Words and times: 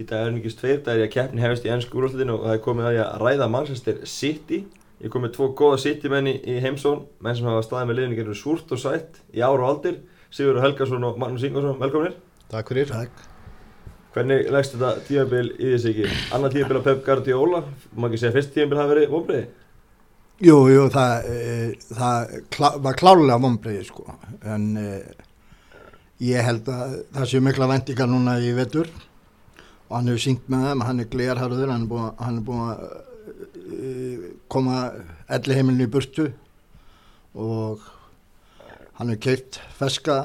Í 0.00 0.06
dag 0.08 0.26
er 0.26 0.32
mikið 0.32 0.54
tveir 0.56 0.78
dagir 0.86 1.04
að 1.04 1.10
keppni 1.12 1.42
hefist 1.42 1.66
í 1.66 1.72
ennsku 1.72 1.98
úrlutinu 2.00 2.38
og 2.38 2.46
það 2.46 2.54
er 2.54 2.62
komið 2.64 2.86
að 2.88 2.94
ég 2.96 3.02
að 3.04 3.24
ræða 3.26 3.48
Manchester 3.52 3.98
City. 4.08 4.62
Ég 5.02 5.12
kom 5.12 5.24
með 5.26 5.34
tvo 5.36 5.50
góða 5.58 5.82
City-menni 5.82 6.38
í 6.48 6.54
heimsón, 6.62 7.02
menn 7.20 7.36
sem 7.36 7.48
hafa 7.50 7.64
staðið 7.66 7.90
með 7.90 7.98
liðinu 7.98 8.18
gerður 8.20 8.38
súrt 8.38 8.72
og 8.72 8.80
sætt 8.80 9.20
í 9.34 9.42
ár 9.44 9.60
og 9.60 9.68
aldir. 9.68 9.98
Sigurður 10.32 10.64
Helgarsson 10.64 11.04
og 11.04 11.20
Magnús 11.20 11.44
Ingvarsson, 11.44 11.76
velkominir. 11.82 12.16
Takk 12.52 12.72
fyrir. 12.72 12.88
Takk. 12.88 13.28
Hvernig 14.14 14.48
leggst 14.52 14.76
þetta 14.76 15.04
tímabil 15.08 15.52
í 15.56 15.74
þessi 15.74 15.92
ekki? 15.92 16.16
Annað 16.36 16.56
tímabil 16.56 16.80
á 16.80 16.86
Pep 16.88 17.04
Guardiola, 17.04 17.62
má 17.96 18.08
ekki 18.08 18.22
segja 18.22 18.34
fyrst 18.38 18.54
tímabil 18.56 18.80
hafi 18.80 18.94
verið 18.94 19.12
vonbreiði? 19.12 19.46
Jú, 20.42 20.58
jú, 20.72 20.88
það, 20.92 21.28
e, 21.28 21.46
það 21.92 22.34
klá, 22.52 22.68
var 22.82 22.98
klálega 22.98 23.38
vonbreiði 23.44 23.86
sko, 23.88 24.16
en 24.52 24.66
e, 24.80 24.90
ég 26.28 26.44
held 26.44 26.68
að 26.72 26.98
það 27.14 27.28
séu 27.30 27.44
mikla 27.44 27.68
vendingar 27.70 28.10
núna 28.10 28.36
í 28.42 28.52
vetur 28.56 28.90
og 29.92 29.98
hann 29.98 30.08
hefur 30.08 30.22
syngt 30.24 30.46
með 30.48 30.62
þeim, 30.64 30.82
hann 30.88 31.00
er 31.02 31.08
glerharður, 31.12 31.70
hann 31.70 31.82
er 32.38 32.44
búin, 32.46 32.70
að 32.72 32.86
e, 33.76 34.30
koma 34.48 34.78
elli 35.36 35.58
heimilinu 35.58 35.84
í 35.84 35.90
burtu 35.92 36.30
og 37.36 37.84
hann 38.96 39.12
hefur 39.12 39.20
keitt 39.26 39.60
feska 39.76 40.16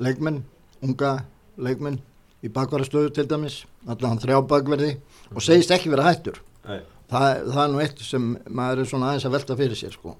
leikmenn, 0.00 0.40
unga 0.80 1.12
leikmenn 1.60 2.00
í 2.40 2.48
bakvarastöðu 2.56 3.12
til 3.12 3.26
dæmis, 3.28 3.60
hann 3.84 4.24
þrjá 4.24 4.40
bakverði 4.48 4.94
og 5.34 5.44
segist 5.44 5.76
ekki 5.76 5.92
vera 5.92 6.08
hættur. 6.08 6.40
Það, 6.64 7.44
það 7.52 7.62
er 7.66 7.70
nú 7.74 7.84
eitt 7.84 8.02
sem 8.08 8.32
maður 8.48 8.80
er 8.80 8.92
svona 8.94 9.12
aðeins 9.12 9.28
að 9.28 9.36
velta 9.36 9.60
fyrir 9.60 9.76
sér 9.76 9.92
sko. 9.92 10.16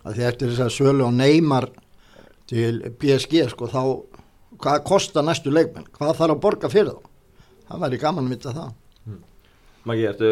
Að 0.00 0.16
því 0.16 0.28
eftir 0.30 0.54
þess 0.54 0.64
að 0.64 0.76
sölu 0.78 1.04
og 1.04 1.16
neymar 1.20 1.68
til 2.48 2.86
PSG 2.96 3.50
sko 3.52 3.68
þá, 3.68 3.82
hvað 4.56 4.84
kostar 4.88 5.28
næstu 5.28 5.52
leikmenn? 5.52 5.92
Hvað 5.92 6.16
þarf 6.16 6.38
að 6.38 6.46
borga 6.48 6.72
fyrir 6.72 6.94
þá? 6.96 7.11
Það 7.68 7.82
væri 7.86 8.02
gaman 8.02 8.28
að 8.28 8.36
vita 8.36 8.54
það. 8.56 8.70
Maggi, 9.88 10.06
ertu 10.06 10.30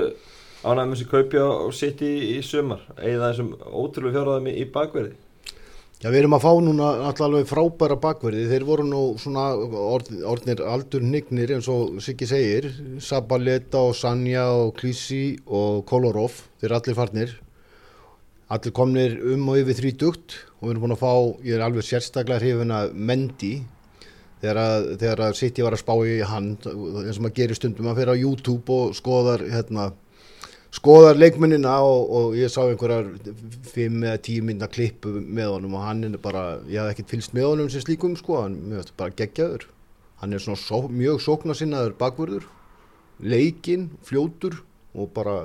ánægð 0.61 0.87
með 0.87 0.95
þessi 0.95 1.09
kaupi 1.11 1.41
á 1.43 1.49
City 1.75 2.13
í 2.37 2.39
sumar? 2.47 2.85
Eða 2.99 3.33
þessum 3.33 3.51
ótrúlega 3.67 4.19
fjárðaðum 4.19 4.49
í 4.53 4.65
bakverði? 4.75 5.17
Já, 6.01 6.09
við 6.09 6.23
erum 6.23 6.37
að 6.39 6.45
fá 6.47 6.53
núna 6.65 6.91
alltaf 7.09 7.27
alveg 7.27 7.49
frábæra 7.51 7.97
bakverði. 8.01 8.47
Þeir 8.49 8.63
voru 8.65 8.87
nú 8.89 9.01
svona 9.21 9.51
orð, 9.53 10.15
orðnir 10.25 10.63
aldur 10.65 11.03
hnignir 11.05 11.51
eins 11.57 11.69
og 11.69 11.99
Siggi 12.01 12.29
segir. 12.31 12.71
Sabaleta 13.05 13.83
og 13.91 13.93
Sanja 13.99 14.47
og 14.63 14.73
Klísi 14.79 15.37
og 15.45 15.83
Kolorov. 15.91 16.39
Þeir 16.63 16.71
er 16.71 16.77
allir 16.79 16.97
farnir. 16.97 17.35
Allir 18.51 18.75
komnir 18.75 19.19
um 19.35 19.45
og 19.53 19.61
yfir 19.61 19.77
þrítugt 19.83 20.39
og 20.61 20.65
við 20.65 20.73
erum 20.73 20.87
búin 20.87 20.97
að 20.97 21.03
fá, 21.03 21.13
ég 21.45 21.59
er 21.59 21.67
alveg 21.67 21.87
sérstaklega 21.87 22.41
hrifin 22.43 22.73
að 22.75 22.97
Mendy 22.97 23.53
þegar 24.41 25.25
að, 25.27 25.35
City 25.39 25.65
var 25.65 25.77
að 25.77 25.83
spá 25.83 25.95
í 26.07 26.21
hann 26.27 26.55
eins 26.61 27.19
og 27.19 27.25
maður 27.25 27.37
gerir 27.41 27.59
stundum 27.59 27.91
að 27.91 28.01
fyrir 28.01 28.15
á 28.15 28.23
YouTube 28.23 28.77
og 28.77 28.95
skoðar 28.97 29.45
hérna 29.51 29.91
skoðar 30.75 31.19
leikmennina 31.19 31.73
og, 31.83 32.13
og 32.15 32.39
ég 32.39 32.53
sá 32.53 32.63
einhverjar 32.63 33.11
5 33.73 34.07
eða 34.07 34.21
10 34.23 34.47
minna 34.47 34.71
klippu 34.71 35.17
með 35.21 35.57
honum 35.57 35.77
og 35.79 35.85
hann 35.85 36.07
er 36.07 36.17
bara, 36.23 36.61
ég 36.71 36.79
haf 36.81 36.95
ekkert 36.95 37.17
fylst 37.17 37.35
með 37.37 37.49
honum 37.51 37.71
sem 37.73 37.83
slíkum 37.83 38.15
sko, 38.19 38.45
hann 38.45 38.79
er 38.79 38.91
bara 38.99 39.15
geggjaður. 39.19 39.67
Hann 40.23 40.37
er 40.37 40.43
svona 40.43 40.61
só, 40.61 40.85
mjög 40.87 41.23
sóknarsinnaður 41.25 41.97
bakvörður 41.99 42.47
leikinn, 43.21 43.91
fljótur 44.07 44.61
og 44.95 45.11
bara 45.17 45.37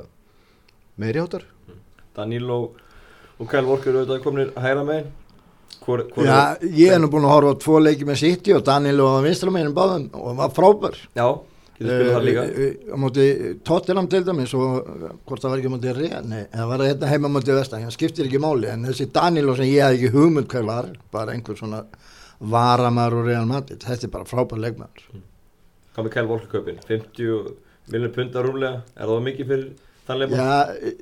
meiri 0.99 1.21
áttar 1.23 1.45
Daníl 2.16 2.47
og, 2.51 2.79
Kyle 3.51 3.67
Walker 3.67 3.95
auðvitað 3.97 4.21
kominir 4.23 4.51
hægra 4.55 4.85
megin 4.88 5.09
hvor, 5.86 6.05
hvor 6.14 6.25
Já, 6.25 6.38
ég 6.66 6.94
er 6.95 7.02
nú 7.03 7.09
búin 7.14 7.28
að 7.28 7.36
horfa 7.36 7.52
á 7.53 7.61
tvo 7.61 7.80
leiki 7.83 8.08
með 8.09 8.22
City 8.23 8.55
og 8.55 8.64
Daniel 8.66 9.03
og 9.05 9.19
Vinstramegin 9.25 9.75
báðum 9.75 10.08
og 10.17 10.31
hann 10.31 10.39
var 10.39 10.53
frábær. 10.55 10.97
Já, 11.17 11.28
getur 11.78 11.91
spilað 11.91 12.16
þar 12.16 12.25
líka 12.25 12.45
Eh, 12.45 12.66
eh, 12.66 12.89
á 12.89 12.97
móti 13.03 13.25
Tottenham 13.67 14.08
til 14.11 14.23
dæmis 14.25 14.53
og 14.58 14.78
eh, 14.81 15.13
hvort 15.28 15.44
það 15.44 15.53
var 15.53 15.61
ekki 15.61 15.72
á 15.72 15.75
móti 15.75 15.94
Real 15.97 16.25
nei, 16.31 16.44
það 16.53 16.69
var 16.72 16.83
þetta 16.88 17.11
heima 17.11 17.30
á 17.30 17.36
móti 17.36 17.56
Vestan 17.58 17.86
það 17.86 17.95
skiptir 17.97 18.30
ekki 18.30 18.41
máli 18.44 18.69
en 18.72 18.86
þessi 18.89 19.09
Danilo 19.13 19.56
sem 19.59 19.69
ég 19.69 19.84
hef 19.84 19.97
ekki 20.00 20.13
hugmynd 20.16 20.47
hvað 20.51 20.69
var, 20.72 20.90
bara 21.12 21.35
einhver 21.35 21.59
svona 21.59 21.84
varamar 22.40 23.13
og 23.16 23.28
Real 23.28 23.46
Madrid 23.50 23.84
þetta 23.84 24.07
er 24.07 24.13
bara 24.16 24.28
frábær 24.29 24.62
leikmæður 24.63 25.06
Hvað 25.96 26.07
með 26.07 26.13
Kyle 26.17 26.28
Walker 26.31 26.50
kaupin? 26.52 26.79
50 26.88 27.53
miljonir 27.91 28.12
punta 28.16 28.41
rúmlega, 28.44 28.81
er 28.97 29.07
það 29.12 29.22
mikið 29.29 29.52
fyrir? 29.52 29.69
Já, 30.05 30.47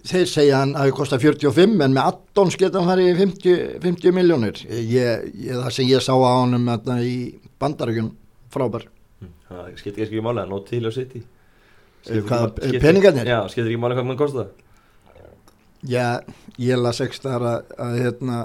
þeir 0.07 0.27
segja 0.31 0.59
hann 0.61 0.73
að 0.79 0.87
það 0.87 0.93
kostar 0.95 1.19
45 1.19 1.81
en 1.83 1.95
með 1.97 2.05
addons 2.07 2.55
geta 2.59 2.79
hann 2.79 2.87
farið 2.87 3.09
í 3.11 3.15
50, 3.19 3.63
50 3.83 4.15
miljónir 4.15 4.61
ég, 4.63 5.25
ég, 5.43 5.57
það 5.59 5.71
sem 5.75 5.89
ég 5.89 6.03
sá 6.05 6.13
á 6.15 6.31
honum 6.39 6.69
þarna 6.71 6.95
í 7.03 7.15
bandaríkjum 7.59 8.11
frábær. 8.53 8.85
Það 9.49 9.73
skiptir 9.81 10.05
ekki 10.07 10.23
máli, 10.23 10.39
það 10.39 10.45
er 10.45 10.51
nót 10.53 10.69
til 10.69 10.81
hvað, 12.27 12.45
ekki- 12.47 12.69
skiptir- 12.69 12.83
peningarnir? 12.85 13.27
Já, 13.33 13.39
skiptir 13.51 13.71
ekki 13.73 13.81
máli 13.83 13.97
hvað 13.99 14.07
mann 14.11 14.19
kosta 14.23 14.47
Já, 15.83 16.07
ég 16.63 16.79
las 16.79 17.01
þar 17.19 17.43
að, 17.49 17.71
að, 17.83 17.95
hérna, 17.99 18.37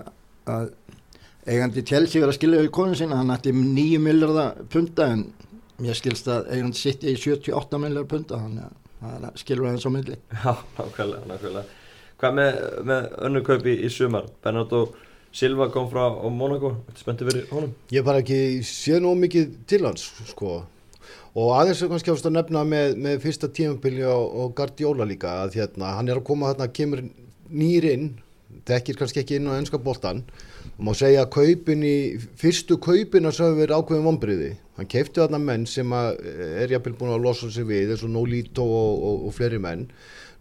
að 0.51 0.71
eigandi 1.47 1.85
Chelsea 1.87 2.19
verið 2.21 2.33
að 2.35 2.39
skilja 2.41 2.63
við 2.65 2.71
konun 2.75 2.99
sinna, 2.99 3.21
hann 3.21 3.31
ætti 3.31 3.53
9 3.55 4.01
miljardar 4.03 4.57
punta 4.73 5.07
en 5.15 5.23
mér 5.79 5.95
skilst 5.95 6.27
að 6.35 6.51
eigandi 6.57 6.81
sitt 6.81 7.07
í 7.07 7.15
78 7.15 7.79
miljardar 7.79 8.09
punta, 8.11 8.41
þannig 8.43 8.67
að 8.67 8.88
það 9.03 9.29
skilur 9.43 9.69
aðeins 9.69 9.87
á 9.89 9.91
milli. 9.95 10.17
Já, 10.45 10.55
nákvæmlega, 10.79 11.29
nákvæmlega. 11.33 11.85
Hvað 12.19 12.35
með, 12.35 12.57
með 12.89 13.13
önnu 13.29 13.45
kaupi 13.47 13.77
í 13.87 13.93
sumar? 13.95 14.27
Bernardo 14.43 14.87
Silva 15.39 15.69
kom 15.71 15.87
frá 15.91 16.09
á 16.09 16.27
Monaco, 16.33 16.73
þetta 16.89 17.03
spenntu 17.03 17.29
verið 17.29 17.51
honum? 17.53 17.75
Ég 17.93 18.05
bara 18.07 18.23
ekki 18.25 18.65
sé 18.67 18.99
nú 19.03 19.13
mikið 19.19 19.53
til 19.69 19.85
hans 19.85 20.09
sko. 20.31 20.63
Og 21.39 21.53
aðeins 21.55 21.83
er 21.85 21.91
kannski 21.93 22.11
ást 22.11 22.27
að 22.27 22.39
nefna 22.39 22.65
með, 22.67 22.97
með 23.05 23.21
fyrsta 23.23 23.51
tímabili 23.55 24.07
og, 24.09 24.25
og 24.41 24.55
Guardiola 24.59 25.07
líka 25.07 25.37
að 25.45 25.61
hérna, 25.61 25.93
hann 25.99 26.09
er 26.09 26.19
að 26.19 26.27
koma 26.31 26.51
þarna, 26.51 26.71
kemur 26.75 27.05
nýr 27.49 27.87
inn 27.93 28.09
þekkir 28.69 28.99
kannski 29.01 29.23
ekki 29.23 29.39
inn 29.39 29.51
á 29.51 29.59
ennska 29.59 29.81
boltan 29.83 30.23
og 30.77 30.87
má 30.89 30.95
segja 30.97 31.25
að 31.25 31.33
kaupin 31.37 31.85
í 31.85 31.99
fyrstu 32.41 32.79
kaupina 32.81 33.33
sem 33.33 33.49
hefur 33.49 33.63
verið 33.63 33.81
ákveðin 33.81 34.09
vombriði 34.09 34.53
hann 34.79 34.87
keipti 34.87 35.19
þarna 35.19 35.41
menn 35.43 35.67
sem 35.67 35.91
að 35.95 36.21
er 36.63 36.73
jafnvel 36.73 36.95
búin 37.01 37.17
að 37.17 37.25
losa 37.27 37.51
sig 37.51 37.67
við 37.67 37.93
eins 37.95 38.05
og 38.07 38.13
Nolito 38.15 38.63
og, 38.63 39.03
og, 39.09 39.27
og 39.27 39.35
fleiri 39.35 39.59
menn. 39.63 39.89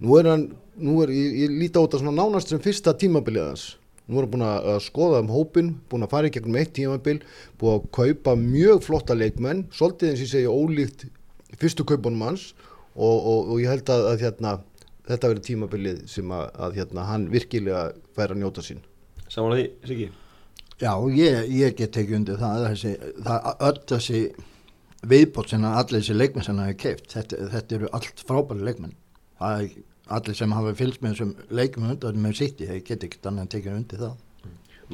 Nú 0.04 0.14
er 0.20 0.30
hann, 0.30 0.46
nú 0.78 1.00
er, 1.02 1.12
ég, 1.14 1.40
ég 1.42 1.56
líti 1.58 1.74
á 1.74 1.82
þetta 1.82 2.02
svona 2.04 2.14
nánast 2.20 2.54
sem 2.54 2.62
fyrsta 2.62 2.94
tímabilið 3.02 3.48
hans. 3.48 3.66
Nú 4.06 4.20
er 4.20 4.28
hann 4.28 4.34
búin 4.36 4.46
að 4.46 4.70
að 4.76 4.80
skoða 4.86 5.24
um 5.24 5.34
hópin 5.34 5.74
búin 5.90 6.06
að 6.06 6.14
fara 6.14 6.30
í 6.30 6.36
gegnum 6.36 6.60
eitt 6.62 6.76
tímabil 6.78 7.18
búin 7.58 7.80
að 7.80 7.90
kaupa 7.98 8.38
mjög 8.38 8.86
flotta 8.86 9.18
leikmenn 9.18 9.66
svolítið 9.74 10.12
eins 10.12 10.22
og 10.22 10.28
ég 10.28 10.34
segja 10.36 10.54
ólíkt 10.54 11.08
fyrstu 11.58 11.88
kaupunum 11.90 12.28
hans. 12.30 12.52
Og, 12.98 13.18
og 13.54 13.58
ég 13.62 13.70
held 13.70 13.90
að, 13.94 14.08
að 14.12 14.24
hérna, 14.26 14.52
þetta 15.08 15.32
verður 15.32 15.46
tímabilið 15.48 16.06
sem 16.12 16.32
að, 16.36 16.46
að 16.66 16.80
hérna, 16.82 17.08
hann 17.08 17.28
virkilega 17.34 17.84
fær 18.18 18.34
að 18.34 18.42
njóta 18.44 18.64
sín. 18.66 18.84
Samanlega 19.28 19.64
því, 19.64 19.90
Siggi? 19.90 20.08
Já, 20.78 20.92
ég, 21.10 21.50
ég 21.58 21.76
get 21.78 21.96
tekið 21.96 22.20
undir 22.20 22.40
það, 22.42 22.68
þessi, 22.72 22.94
það 23.26 23.48
öll 23.68 23.80
þessi 23.92 24.22
viðbót 25.08 25.52
sem 25.52 25.66
að 25.66 25.78
allir 25.82 26.04
þessi 26.04 26.18
leikmenn 26.18 26.46
sem 26.46 26.60
það 26.60 26.70
hefur 26.70 26.82
keift, 26.84 27.10
þetta, 27.16 27.40
þetta 27.54 27.78
eru 27.80 27.92
allt 27.98 28.24
frábæri 28.28 28.68
leikmenn. 28.68 28.96
Það 29.40 29.64
er 29.64 29.76
allir 30.18 30.38
sem 30.38 30.56
hafa 30.56 30.76
fylgst 30.78 31.04
með 31.04 31.16
þessum 31.16 31.34
leikmenn 31.58 31.96
undan 31.96 32.22
með 32.24 32.40
sitt 32.42 32.62
þeir 32.62 32.84
get 32.86 33.06
ekki 33.08 33.22
annað 33.24 33.44
en 33.44 33.52
tekið 33.56 33.78
undir 33.80 34.04
það. 34.04 34.16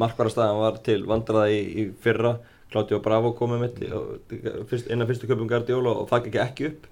Markvarastæðan 0.02 0.62
var 0.64 0.80
til 0.88 1.00
vandraða 1.10 1.54
í, 1.54 1.62
í 1.84 1.88
fyrra. 2.04 2.38
Claudio 2.74 2.98
Bravo 3.06 3.36
komið 3.38 3.60
mitt 3.62 3.82
og 3.94 4.32
fyrst, 4.72 4.88
innan 4.90 5.06
fyrstu 5.06 5.28
kaupum 5.30 5.50
Guardiola 5.52 5.92
og 6.00 6.08
það 6.10 6.30
ekki 6.32 6.40
ekki 6.42 6.70
upp. 6.72 6.88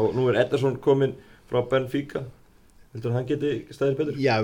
Og 0.00 0.14
nú 0.16 0.30
er 0.30 0.38
Ederson 0.46 0.78
komin 0.80 1.18
frá 1.50 1.60
Benfica 1.68 2.22
Vildur 2.90 3.12
hann 3.14 3.26
geti 3.28 3.52
stæðir 3.70 3.98
betur? 4.00 4.16
Já, 4.18 4.34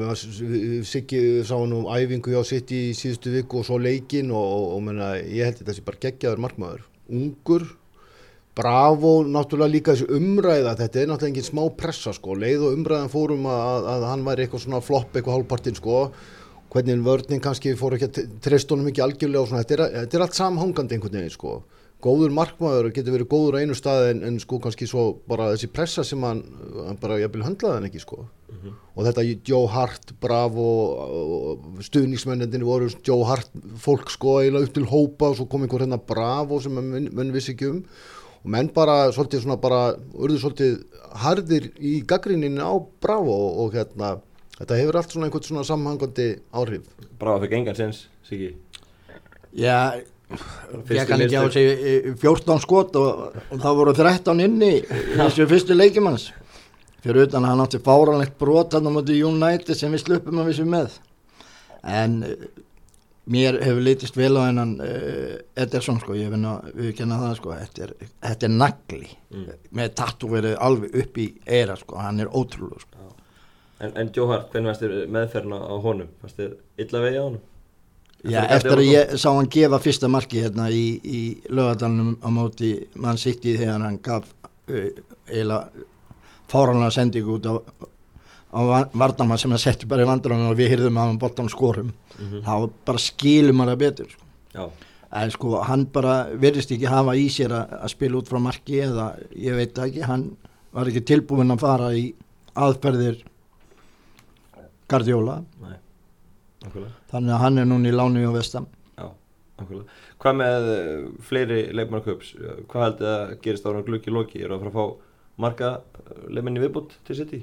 Siggi 0.86 1.22
sá 1.46 1.56
nú 1.66 1.86
æfingu 1.90 2.30
hjá 2.30 2.44
sitt 2.46 2.70
í 2.70 2.92
síðustu 2.94 3.32
viku 3.34 3.62
og 3.62 3.66
svo 3.66 3.80
leikin 3.82 4.30
og, 4.30 4.44
og, 4.44 4.68
og 4.76 4.84
menna, 4.86 5.16
ég 5.18 5.50
held 5.50 5.64
þetta 5.64 5.74
sé 5.74 5.82
bara 5.86 6.02
geggjaður 6.04 6.44
markmaður. 6.44 6.86
Ungur 7.10 7.66
Bravo, 8.56 9.18
náttúrulega 9.28 9.68
líka 9.68 9.92
þessi 9.92 10.16
umræða, 10.16 10.70
þetta 10.78 11.00
er 11.02 11.08
náttúrulega 11.10 11.28
engin 11.34 11.44
smá 11.44 11.62
pressa 11.76 12.14
sko, 12.16 12.32
leið 12.40 12.62
og 12.64 12.76
umræðan 12.78 13.10
fórum 13.12 13.48
að, 13.52 13.88
að 13.92 14.06
hann 14.08 14.22
væri 14.24 14.46
eitthvað 14.46 14.62
svona 14.62 14.80
flopp 14.86 15.10
eitthvað 15.12 15.36
hálfpartinn 15.36 15.76
sko, 15.76 15.98
hvernig 16.72 17.02
vörnin 17.04 17.42
kannski 17.44 17.74
fór 17.76 17.98
ekki 17.98 18.08
að 18.08 18.30
treysta 18.46 18.72
honum 18.72 18.88
ekki 18.88 19.04
algjörlega 19.04 19.42
og 19.42 19.50
svona, 19.50 19.60
þetta 19.66 19.76
er, 19.76 19.92
þetta 19.98 20.16
er 20.16 20.24
allt 20.24 20.38
samhangandi 20.38 20.96
einhvern 20.96 21.18
veginn 21.18 21.34
sko, 21.34 21.52
góður 22.06 22.34
markmaður 22.34 22.92
getur 22.94 23.16
verið 23.16 23.30
góður 23.32 23.58
á 23.58 23.62
einu 23.62 23.76
stað 23.76 24.10
en, 24.12 24.24
en 24.28 24.40
sko 24.42 24.60
kannski 24.62 24.88
svo 24.88 25.08
bara 25.28 25.50
þessi 25.52 25.70
pressa 25.74 26.04
sem 26.06 26.22
hann, 26.22 26.44
hann 26.86 26.98
bara 27.02 27.18
jafnvel 27.20 27.46
höndlaði 27.48 27.80
hann 27.80 27.88
ekki 27.90 28.02
sko. 28.04 28.24
Og 28.96 29.04
þetta 29.04 29.24
Joe 29.46 29.68
Hart, 29.70 30.14
Bravo 30.20 30.66
stuðningsmennendin 31.84 32.64
voru 32.66 32.88
Joe 33.04 33.26
Hart 33.28 33.50
fólk 33.82 34.10
sko 34.14 34.38
eiginlega 34.40 34.68
upp 34.68 34.76
til 34.76 34.86
hópa 34.88 35.30
og 35.30 35.40
svo 35.40 35.48
kom 35.50 35.66
einhver 35.66 35.84
hérna 35.84 35.98
Bravo 36.00 36.60
sem 36.64 36.74
menn, 36.74 37.10
menn 37.12 37.34
vissi 37.34 37.52
ekki 37.52 37.68
um. 37.68 37.82
Og 38.42 38.52
menn 38.54 38.70
bara 38.74 39.10
svolítið 39.12 39.44
svona 39.44 39.58
bara 39.60 39.82
urðu 40.14 40.40
svolítið 40.40 40.78
harðir 41.26 41.70
í 41.76 41.98
gaggrinnin 42.08 42.62
á 42.62 42.72
Bravo 43.02 43.34
og, 43.34 43.62
og 43.66 43.76
hérna 43.76 44.16
þetta 44.56 44.80
hefur 44.80 45.00
allt 45.00 45.14
svona 45.14 45.28
einhvern 45.28 45.48
svona 45.50 45.66
samhangandi 45.68 46.28
áhrif. 46.56 46.86
Bravo 47.20 47.44
fekk 47.44 47.58
engan 47.60 47.78
sens, 47.78 48.06
Siggi. 48.26 48.54
Já, 49.56 49.96
fekk 50.30 51.12
hann 51.12 51.22
ekki 51.26 51.38
á 51.38 51.46
sig 51.54 51.70
eh, 51.70 52.10
14 52.18 52.60
skot 52.64 52.98
og, 52.98 53.38
og 53.46 53.62
það 53.62 53.78
voru 53.80 53.94
13 53.94 54.42
inni 54.42 54.72
í 54.80 54.82
þessu 55.14 55.46
fyrstu 55.50 55.76
leikimanns 55.76 56.30
fyrir 57.04 57.28
utan 57.28 57.46
að 57.46 57.52
hann 57.52 57.64
átti 57.66 57.82
fáranlegt 57.86 58.38
brot 58.40 58.74
hann 58.74 58.90
á 58.90 58.92
móti 58.94 59.20
United 59.22 59.78
sem 59.78 59.92
við 59.94 60.02
sluppum 60.02 60.42
að 60.42 60.50
vissu 60.50 60.66
með. 60.66 60.96
En 61.86 62.18
eh, 62.26 62.48
mér 63.30 63.60
hefur 63.62 63.84
litist 63.86 64.18
vel 64.18 64.32
á 64.38 64.48
hennan 64.48 64.74
Ederson 65.58 66.00
sko, 66.02 66.14
ég 66.18 66.30
finn 66.34 66.46
að 66.46 66.72
við 66.74 66.92
kenna 66.98 67.20
það 67.22 67.38
sko, 67.38 67.54
þetta 67.62 67.86
er, 67.86 67.94
þetta 68.26 68.48
er 68.48 68.54
nagli. 68.54 69.02
Mm. 69.30 69.48
með 69.78 69.94
tattu 69.98 70.30
verið 70.30 70.58
alveg 70.62 70.94
upp 71.02 71.18
í 71.18 71.26
eira 71.46 71.74
sko, 71.78 71.98
hann 72.02 72.22
er 72.22 72.30
ótrúlega 72.30 72.82
sko. 72.82 72.96
En, 73.76 73.92
en 73.92 74.10
Jóhar, 74.14 74.46
hvernig 74.50 74.70
varst 74.70 74.82
þér 74.82 75.10
meðferðina 75.12 75.58
á 75.60 75.74
honum? 75.84 76.12
Varst 76.22 76.38
þér 76.40 76.54
illa 76.80 77.02
vegi 77.02 77.18
á 77.20 77.24
honum? 77.26 77.42
Já, 78.24 78.40
eftir 78.56 78.80
að 78.80 78.88
ég 78.88 79.12
sá 79.20 79.28
hann 79.30 79.50
gefa 79.52 79.78
fyrsta 79.82 80.08
marki 80.10 80.40
hérna 80.42 80.70
í, 80.72 80.86
í 81.04 81.20
lögadalunum 81.52 82.16
á 82.24 82.28
móti 82.32 82.70
mann 82.98 83.20
sitt 83.20 83.44
í 83.46 83.56
þegar 83.58 83.84
hann 83.84 84.00
gaf 84.02 84.26
uh, 84.26 84.88
eiginlega 85.28 85.84
fáranlega 86.50 86.94
sendingu 86.96 87.36
út 87.36 87.46
á, 87.46 87.54
á 88.56 88.60
vardamann 88.96 89.38
sem 89.38 89.52
hann 89.52 89.62
setti 89.62 89.86
bara 89.86 90.06
í 90.06 90.08
vandrann 90.08 90.46
og 90.48 90.56
við 90.58 90.72
hyrðum 90.74 90.98
að 90.98 91.12
hann 91.12 91.22
boltan 91.22 91.52
skorum 91.52 91.92
Mm 92.16 92.40
þá 92.46 92.70
bara 92.88 92.98
skilum 92.98 93.58
hann 93.60 93.68
það 93.74 93.80
betur 93.84 94.10
sko. 94.10 94.70
En 95.12 95.30
sko 95.30 95.60
hann 95.68 95.86
bara 95.92 96.14
verðist 96.32 96.72
ekki 96.72 96.88
hafa 96.88 97.14
í 97.14 97.28
sér 97.28 97.52
að, 97.52 97.74
að 97.84 97.90
spila 97.92 98.16
út 98.18 98.28
frá 98.30 98.38
marki 98.40 98.80
eða 98.80 99.10
ég 99.36 99.54
veit 99.58 99.78
ekki, 99.78 100.00
hann 100.08 100.30
var 100.72 100.88
ekki 100.88 101.04
tilbúin 101.04 101.52
að 101.52 101.60
fara 101.60 101.90
í 101.94 102.06
aðferðir 102.56 103.20
Guardiola 104.88 105.42
nei. 105.60 105.76
Þannig 106.72 107.34
að 107.34 107.42
hann 107.42 107.62
er 107.62 107.68
núna 107.70 107.90
í 107.90 107.94
láni 107.94 108.24
á 108.26 108.32
vestam 108.34 108.68
Já, 108.96 109.10
okkurlega. 109.60 109.98
Hvað 110.22 110.38
með 110.40 110.70
uh, 110.72 111.02
fleiri 111.28 111.60
leikmannköps? 111.76 112.32
Hvað 112.70 112.86
heldur 112.86 113.06
það 113.06 113.18
að 113.18 113.34
gerist 113.44 113.68
ára 113.68 113.84
glukki 113.86 114.14
loki? 114.14 114.40
Er 114.40 114.54
það 114.54 114.56
að 114.56 114.64
fara 114.64 114.72
að 114.72 114.78
fá 114.78 115.04
marga 115.44 115.70
leikmenni 116.32 116.62
viðbútt 116.62 116.96
til 117.06 117.18
sitt 117.18 117.34
í? 117.36 117.42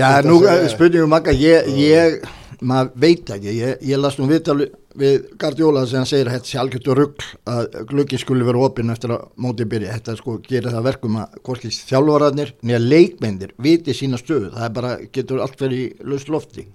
Já, 0.00 0.20
nú 0.28 0.38
spurningum 0.72 1.12
makka, 1.12 1.34
ég, 1.36 1.68
ég, 1.76 2.22
maður 2.64 2.94
veit 3.02 3.32
ekki, 3.36 3.52
ég, 3.58 3.82
ég 3.84 4.00
las 4.00 4.16
nú 4.16 4.28
viðtal 4.30 4.62
við 4.98 5.26
Guardiola 5.38 5.84
sem 5.86 6.06
segir 6.08 6.28
að 6.28 6.36
þetta 6.36 6.50
sé 6.50 6.58
algjört 6.60 6.88
og 6.90 6.98
rugg 6.98 7.24
að 7.50 7.78
gluggi 7.90 8.18
skuli 8.18 8.46
vera 8.46 8.62
opinn 8.66 8.90
eftir 8.90 9.14
að 9.14 9.26
mótið 9.40 9.70
byrja, 9.74 9.96
þetta 9.98 10.16
sko 10.18 10.36
gerir 10.46 10.74
það 10.74 10.86
verkum 10.88 11.18
að 11.22 11.36
hvorki 11.46 11.70
þjálfararnir 11.74 12.54
nýja 12.66 12.80
leikmyndir 12.82 13.54
viti 13.62 13.94
sína 13.96 14.18
stöðu, 14.20 14.50
það 14.56 14.66
er 14.66 14.74
bara, 14.78 14.92
getur 15.14 15.42
allt 15.44 15.60
verið 15.62 15.82
í 15.84 16.10
laust 16.10 16.32
lofti. 16.32 16.66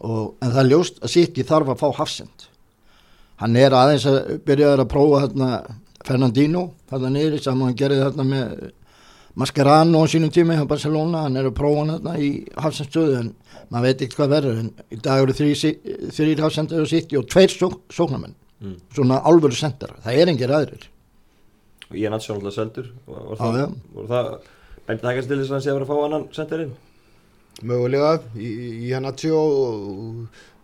Og, 0.00 0.36
en 0.40 0.52
það 0.52 0.62
er 0.62 0.70
ljóst 0.70 1.02
að 1.02 1.16
í 1.40 1.46
þarf 1.48 1.72
að 1.72 1.82
fá 1.82 1.88
hafsend. 2.00 2.48
Hann 3.40 3.56
er 3.60 3.76
aðeins 3.76 4.06
að 4.08 4.38
byrja 4.48 4.72
að 4.76 4.88
prófa 4.92 5.26
þarna 5.26 5.50
Fernandino, 6.06 6.70
þarna 6.88 7.10
niður 7.12 7.42
sem 7.42 7.62
hann 7.64 7.76
gerði 7.76 8.04
þarna 8.04 8.24
með 8.30 8.70
Mascherano 9.36 10.00
á 10.00 10.06
sínum 10.08 10.30
tími 10.32 10.56
á 10.56 10.64
Barcelona, 10.64 11.26
hann 11.26 11.36
er 11.36 11.44
að 11.50 11.56
prófa 11.58 11.82
hann 11.82 11.90
þarna 11.98 12.14
í 12.24 12.30
hafsendstöðu 12.56 13.16
en 13.20 13.30
maður 13.70 13.84
veit 13.90 14.04
ekki 14.06 14.16
hvað 14.16 14.30
verður 14.32 14.60
en 14.62 14.70
í 14.88 14.98
dag 15.04 15.22
eru 15.26 15.34
þrý- 15.36 16.10
þrír 16.16 16.40
hafsendur 16.46 16.80
og 16.86 16.88
sitt 16.88 17.12
og 17.18 17.26
tveir 17.28 17.52
sók, 17.52 17.80
sóknarmenn 17.92 18.34
Mm. 18.56 18.78
svona 18.94 19.18
alvöru 19.28 19.52
sendar, 19.52 19.90
það 20.00 20.14
er 20.16 20.28
engir 20.32 20.48
aðrir 20.48 20.86
Og 21.90 21.96
ég 22.00 22.06
er 22.08 22.10
náttúrulega 22.10 22.50
seldur. 22.56 22.86
Var, 23.06 23.20
var 23.28 23.36
Já, 23.36 23.44
það. 23.52 23.74
Var 23.94 24.06
það, 24.10 24.30
bendi 24.88 25.02
það 25.02 25.12
ekki 25.12 25.28
til 25.28 25.36
þess 25.36 25.50
að 25.50 25.52
hann 25.52 25.60
sé 25.66 25.70
að 25.70 25.76
vera 25.76 25.84
að 25.84 25.90
fá 25.92 26.04
annan 26.06 26.24
senderinn? 26.32 26.72
mögulega 27.62 28.20
í, 28.36 28.48
í 28.88 28.90
hann 28.92 29.04
að 29.04 29.20
sjó 29.20 29.38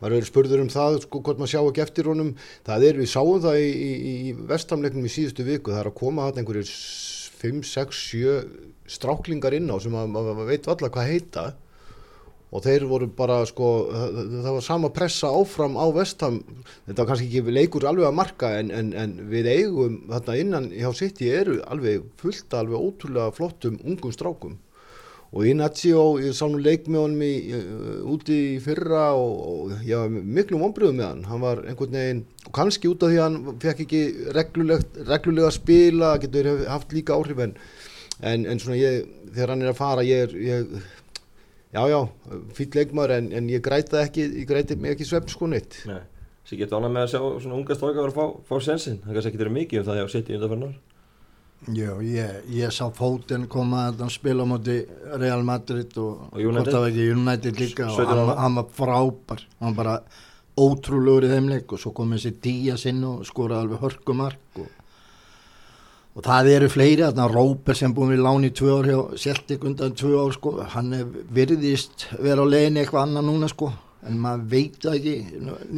maður 0.00 0.16
eru 0.16 0.26
spurður 0.28 0.60
um 0.64 0.68
það 0.72 0.96
sko 1.04 1.20
hvort 1.22 1.38
maður 1.38 1.52
sjá 1.52 1.60
ekki 1.68 1.82
eftir 1.84 2.04
honum 2.10 2.32
það 2.66 2.84
er, 2.88 2.98
við 3.00 3.08
sáum 3.12 3.40
það 3.44 3.60
í, 3.60 3.70
í, 3.72 3.92
í 4.28 4.32
vestamleiknum 4.48 5.04
í 5.04 5.12
síðustu 5.12 5.44
viku, 5.46 5.70
það 5.72 5.80
er 5.84 5.88
að 5.92 5.94
koma 6.00 6.26
hann 6.26 6.40
einhverjir 6.42 6.68
5, 7.42 7.66
6, 7.68 8.00
7 8.12 8.38
stráklingar 8.90 9.54
inn 9.56 9.70
á 9.70 9.76
sem 9.82 9.94
að 9.96 10.14
maður 10.14 10.48
veit 10.48 10.68
valla 10.70 10.90
hvað 10.94 11.10
heita. 11.10 11.44
Og 12.52 12.60
þeir 12.66 12.84
voru 12.84 13.06
bara 13.16 13.38
sko 13.48 13.68
það, 13.88 14.48
var 14.50 14.64
sama 14.66 14.90
pressa 14.92 15.30
áfram 15.32 15.78
á 15.80 15.88
vestam 15.96 16.42
þetta 16.84 16.98
var 16.98 17.08
kannski 17.08 17.28
ekki 17.30 17.54
leikur 17.56 17.86
alveg 17.88 18.10
að 18.10 18.18
marka 18.18 18.50
en, 18.58 18.68
en, 18.76 18.90
en 18.92 19.14
við 19.30 19.48
eigum 19.54 19.94
þarna 20.10 20.36
innan 20.42 20.66
hjá 20.74 20.90
City 20.98 21.30
eru 21.32 21.62
alveg 21.64 22.04
fullt 22.20 22.52
alveg 22.58 22.76
ótrúlega 22.76 23.32
flottum 23.38 23.80
ungum 23.80 24.12
strákum 24.12 24.58
og 25.32 25.46
Inacio, 25.48 26.02
ég 26.20 26.34
sá 26.36 26.44
nú 26.44 26.60
leik 26.60 26.88
með 26.92 27.00
honum 27.00 27.22
í, 27.24 27.32
úti 28.12 28.38
í 28.52 28.58
fyrra 28.60 29.06
og, 29.16 29.38
og 29.48 29.86
ég 29.88 29.96
var 29.96 30.12
miklu 30.38 30.60
vonbröðu 30.60 30.98
með 30.98 31.08
hann 31.08 31.24
hann 31.30 31.44
var 31.44 31.62
einhvern 31.64 31.96
veginn, 31.96 32.24
og 32.44 32.54
kannski 32.58 32.90
út 32.92 33.06
af 33.06 33.12
því 33.12 33.20
að 33.20 33.24
hann 33.28 33.60
fekk 33.64 33.84
ekki 33.86 34.02
reglulega 34.36 35.48
að 35.48 35.56
spila, 35.56 36.14
getur 36.20 36.50
haft 36.68 36.92
líka 36.92 37.16
áhrif 37.16 37.40
en, 37.46 37.56
en, 38.20 38.44
en 38.44 38.60
svona 38.60 38.80
ég 38.80 39.08
þegar 39.32 39.54
hann 39.54 39.64
er 39.64 39.72
að 39.72 39.80
fara, 39.80 40.04
ég 40.04 40.26
er 40.28 40.38
ég, 40.50 40.78
já 41.72 41.82
já, 41.88 42.00
fýll 42.58 42.72
leikmaður 42.76 43.16
en, 43.16 43.32
en 43.40 43.52
ég 43.52 43.64
græta 43.64 44.04
ekki, 44.04 44.28
ég 44.42 44.48
græti 44.52 44.76
mig 44.76 44.92
ekki 44.92 45.08
svepp 45.08 45.32
sko 45.32 45.48
neitt 45.48 45.80
Nei. 45.88 46.02
Sér 46.42 46.58
getur 46.58 46.80
ánað 46.82 46.90
með 46.92 47.04
að 47.04 47.10
sjá 47.12 47.20
svona 47.44 47.54
unga 47.56 47.74
stráka 47.78 48.00
að 48.02 48.08
að 48.08 48.16
fá, 48.16 48.24
fá 48.48 48.56
sensinn. 48.66 48.96
Það 49.04 49.14
kannski 49.14 49.30
ekki 49.30 49.40
verið 49.40 49.54
mikið 49.56 49.78
um 49.78 49.84
það 49.86 49.98
hjá 50.00 50.08
sitt 50.10 50.30
í 50.30 50.34
undanferðnar. 50.36 50.72
Já, 51.70 51.92
ég, 52.02 52.42
ég 52.50 52.72
sá 52.74 52.88
fótinn 52.90 53.44
koma 53.46 53.84
að 53.92 54.08
spila 54.10 54.42
á 54.42 54.50
móti 54.50 54.80
Real 55.14 55.44
Madrid 55.46 55.94
og, 56.02 56.24
Og 56.34 56.40
United. 56.42 56.74
ekki 56.88 57.04
United 57.14 57.60
líka. 57.60 57.86
Og 57.86 58.00
17 58.00 58.18
hann, 58.18 58.32
hann 58.40 58.56
var 58.58 58.66
frábær. 58.74 59.44
Hann 59.60 59.76
var 59.76 59.84
bara 59.84 59.94
ótrúlegur 60.58 61.28
í 61.28 61.30
þeim 61.30 61.46
leik 61.52 61.70
og 61.72 61.78
svo 61.80 61.92
kom 61.94 62.16
þessi 62.16 62.34
Díaz 62.42 62.86
inn 62.90 63.04
og 63.06 63.22
skoraði 63.28 63.62
alveg 63.68 63.84
hörkumark 63.84 64.58
og, 64.58 64.66
og 66.18 66.26
það 66.26 66.50
eru 66.56 66.72
fleiri 66.74 67.06
þarna. 67.06 67.28
Róper 67.30 67.78
sem 67.78 67.94
búin 67.94 68.10
við 68.16 68.24
láni 68.26 68.50
í 68.50 68.56
tvö 68.58 68.74
ár 68.80 68.90
hjá 68.90 68.98
Celtic 69.22 69.62
undan 69.64 69.94
tvö 69.94 70.18
ár 70.18 70.34
sko 70.34 70.56
hann 70.74 70.92
er 70.98 71.06
virðist 71.06 72.08
vera 72.18 72.42
á 72.42 72.46
leiðinni 72.50 72.82
eitthvað 72.82 73.06
annað 73.06 73.28
núna 73.30 73.48
sko 73.54 73.70
en 74.08 74.16
maður 74.18 74.46
veit 74.50 74.76
það 74.82 74.96
ekki 74.98 75.14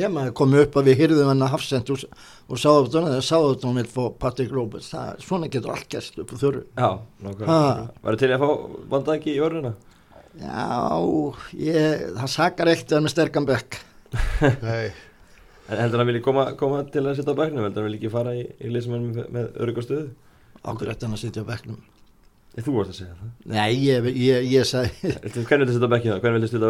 nema 0.00 0.22
að 0.26 0.34
koma 0.40 0.60
upp 0.64 0.76
að 0.80 0.86
við 0.90 1.00
hyrðum 1.02 1.30
hann 1.32 1.44
að 1.44 1.50
hafsend 1.54 1.90
og, 1.92 2.04
og 2.48 2.60
sáðu 2.62 2.84
þetta 2.88 3.02
það 3.10 3.24
sáðu 3.28 3.48
þetta 3.54 3.68
hún 3.68 3.80
vil 3.80 3.88
fá 3.94 4.02
Patrick 4.24 4.52
Roberts 4.56 4.90
það, 4.94 5.10
svona 5.26 5.48
getur 5.52 5.74
allt 5.74 5.88
gæst 5.92 6.20
upp 6.22 6.32
á 6.32 6.36
þörru 6.40 6.62
Já, 6.64 6.88
nákvæmlega. 7.26 7.48
Ha. 7.50 7.88
Var 8.06 8.16
til 8.22 8.30
í 8.30 8.36
að 8.38 8.44
fá 8.44 8.52
vandagi 8.94 9.34
í 9.34 9.42
örðuna? 9.44 9.74
já, 10.34 10.68
ég, 11.62 12.06
það 12.16 12.30
sakar 12.32 12.70
ekkert 12.72 12.88
að 12.88 12.96
vera 12.96 13.04
með 13.06 13.12
sterkan 13.14 13.48
bekk 13.50 13.76
Nei, 14.66 14.86
En 15.64 15.78
heldur 15.80 16.00
hann 16.02 16.08
vilji 16.10 16.20
koma, 16.24 16.42
koma 16.60 16.82
til 16.92 17.04
að 17.06 17.14
setja 17.20 17.32
á 17.32 17.40
bæknum? 17.40 17.64
Heldur 17.64 17.80
hann 17.84 17.86
vilji 17.88 18.00
ekki 18.02 18.10
fara 18.12 18.32
í, 18.36 18.42
í 18.60 18.72
liðsum 18.72 18.96
með, 19.14 19.28
með 19.32 19.46
örygg 19.64 19.78
og 19.80 19.86
stöðu? 19.86 20.08
okkur 20.64 20.90
eftir 20.92 21.08
hann 21.08 21.16
að 21.18 21.22
sitja 21.26 21.44
á 21.44 21.50
bekknum 21.52 21.82
Þú 22.54 22.72
vorst 22.76 22.92
að 22.92 22.98
segja 23.00 23.14
það. 23.18 23.30
nei, 23.50 23.70
ég, 23.84 24.08
ég, 24.24 24.44
ég 24.52 24.68
sagði 24.68 25.14
Hvernig 25.44 25.70
viltu 25.74 26.60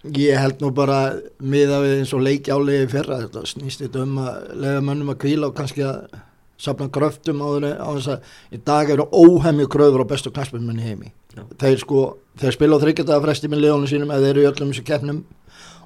Ég 0.00 0.38
held 0.40 0.62
nú 0.64 0.70
bara 0.72 1.00
miða 1.44 1.82
við 1.84 1.98
eins 1.98 2.12
og 2.16 2.22
leiki 2.24 2.52
álegi 2.54 2.88
fyrra 2.88 3.18
þetta 3.26 3.42
snýst 3.48 3.82
þetta 3.84 4.04
um 4.06 4.20
að 4.22 4.36
lega 4.62 4.84
mönnum 4.86 5.12
að 5.12 5.18
kvíla 5.26 5.50
og 5.50 5.58
kannski 5.58 5.84
að 5.84 6.14
safna 6.60 6.88
gröftum 6.92 7.42
á 7.44 7.48
þess 7.58 8.08
að 8.14 8.56
í 8.56 8.60
dag 8.64 8.92
eru 8.94 9.06
óhemju 9.12 9.68
kröfur 9.72 10.04
á 10.04 10.12
bestu 10.12 10.32
knastbyrmunni 10.32 10.84
heimi 10.84 11.12
Já. 11.36 11.44
þeir 11.60 11.78
sko, 11.84 12.06
þeir 12.40 12.56
spila 12.56 12.80
á 12.80 12.82
þryggjadaða 12.84 13.24
fresti 13.26 13.52
með 13.52 13.62
liðunum 13.66 13.92
sínum 13.92 14.12
eða 14.14 14.24
þeir 14.24 14.32
eru 14.32 14.42
í 14.42 14.50
öllum 14.50 14.72
þessu 14.72 14.86
keppnum 14.88 15.22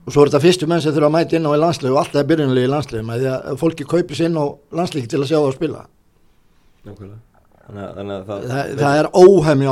og 0.05 0.13
svo 0.13 0.23
er 0.23 0.31
þetta 0.31 0.45
fyrstu 0.47 0.71
menn 0.71 0.83
sem 0.85 0.95
þurfa 0.95 1.11
að 1.11 1.17
mæta 1.19 1.39
inn 1.39 1.51
á 1.51 1.53
í 1.55 1.61
landslegu 1.65 1.95
og 1.95 2.03
alltaf 2.05 2.23
er 2.23 2.31
byrjunlega 2.31 2.69
í 2.69 2.73
landslegum 2.73 3.13
að 3.15 3.23
því 3.23 3.31
að 3.35 3.61
fólki 3.63 3.91
kaupir 3.91 4.19
sér 4.19 4.31
inn 4.31 4.41
á 4.41 4.47
landslegi 4.79 5.11
til 5.11 5.23
að 5.23 5.31
sjá 5.31 5.39
það 5.39 5.51
að 5.51 5.57
spila 5.59 5.87
Nákvæmlega. 6.85 7.34
Þannig 7.65 7.85
að, 7.85 7.93
þannig 7.99 8.15
að 8.15 8.27
það... 8.29 8.43
það, 8.51 8.73
það 8.81 8.99
er 9.01 9.09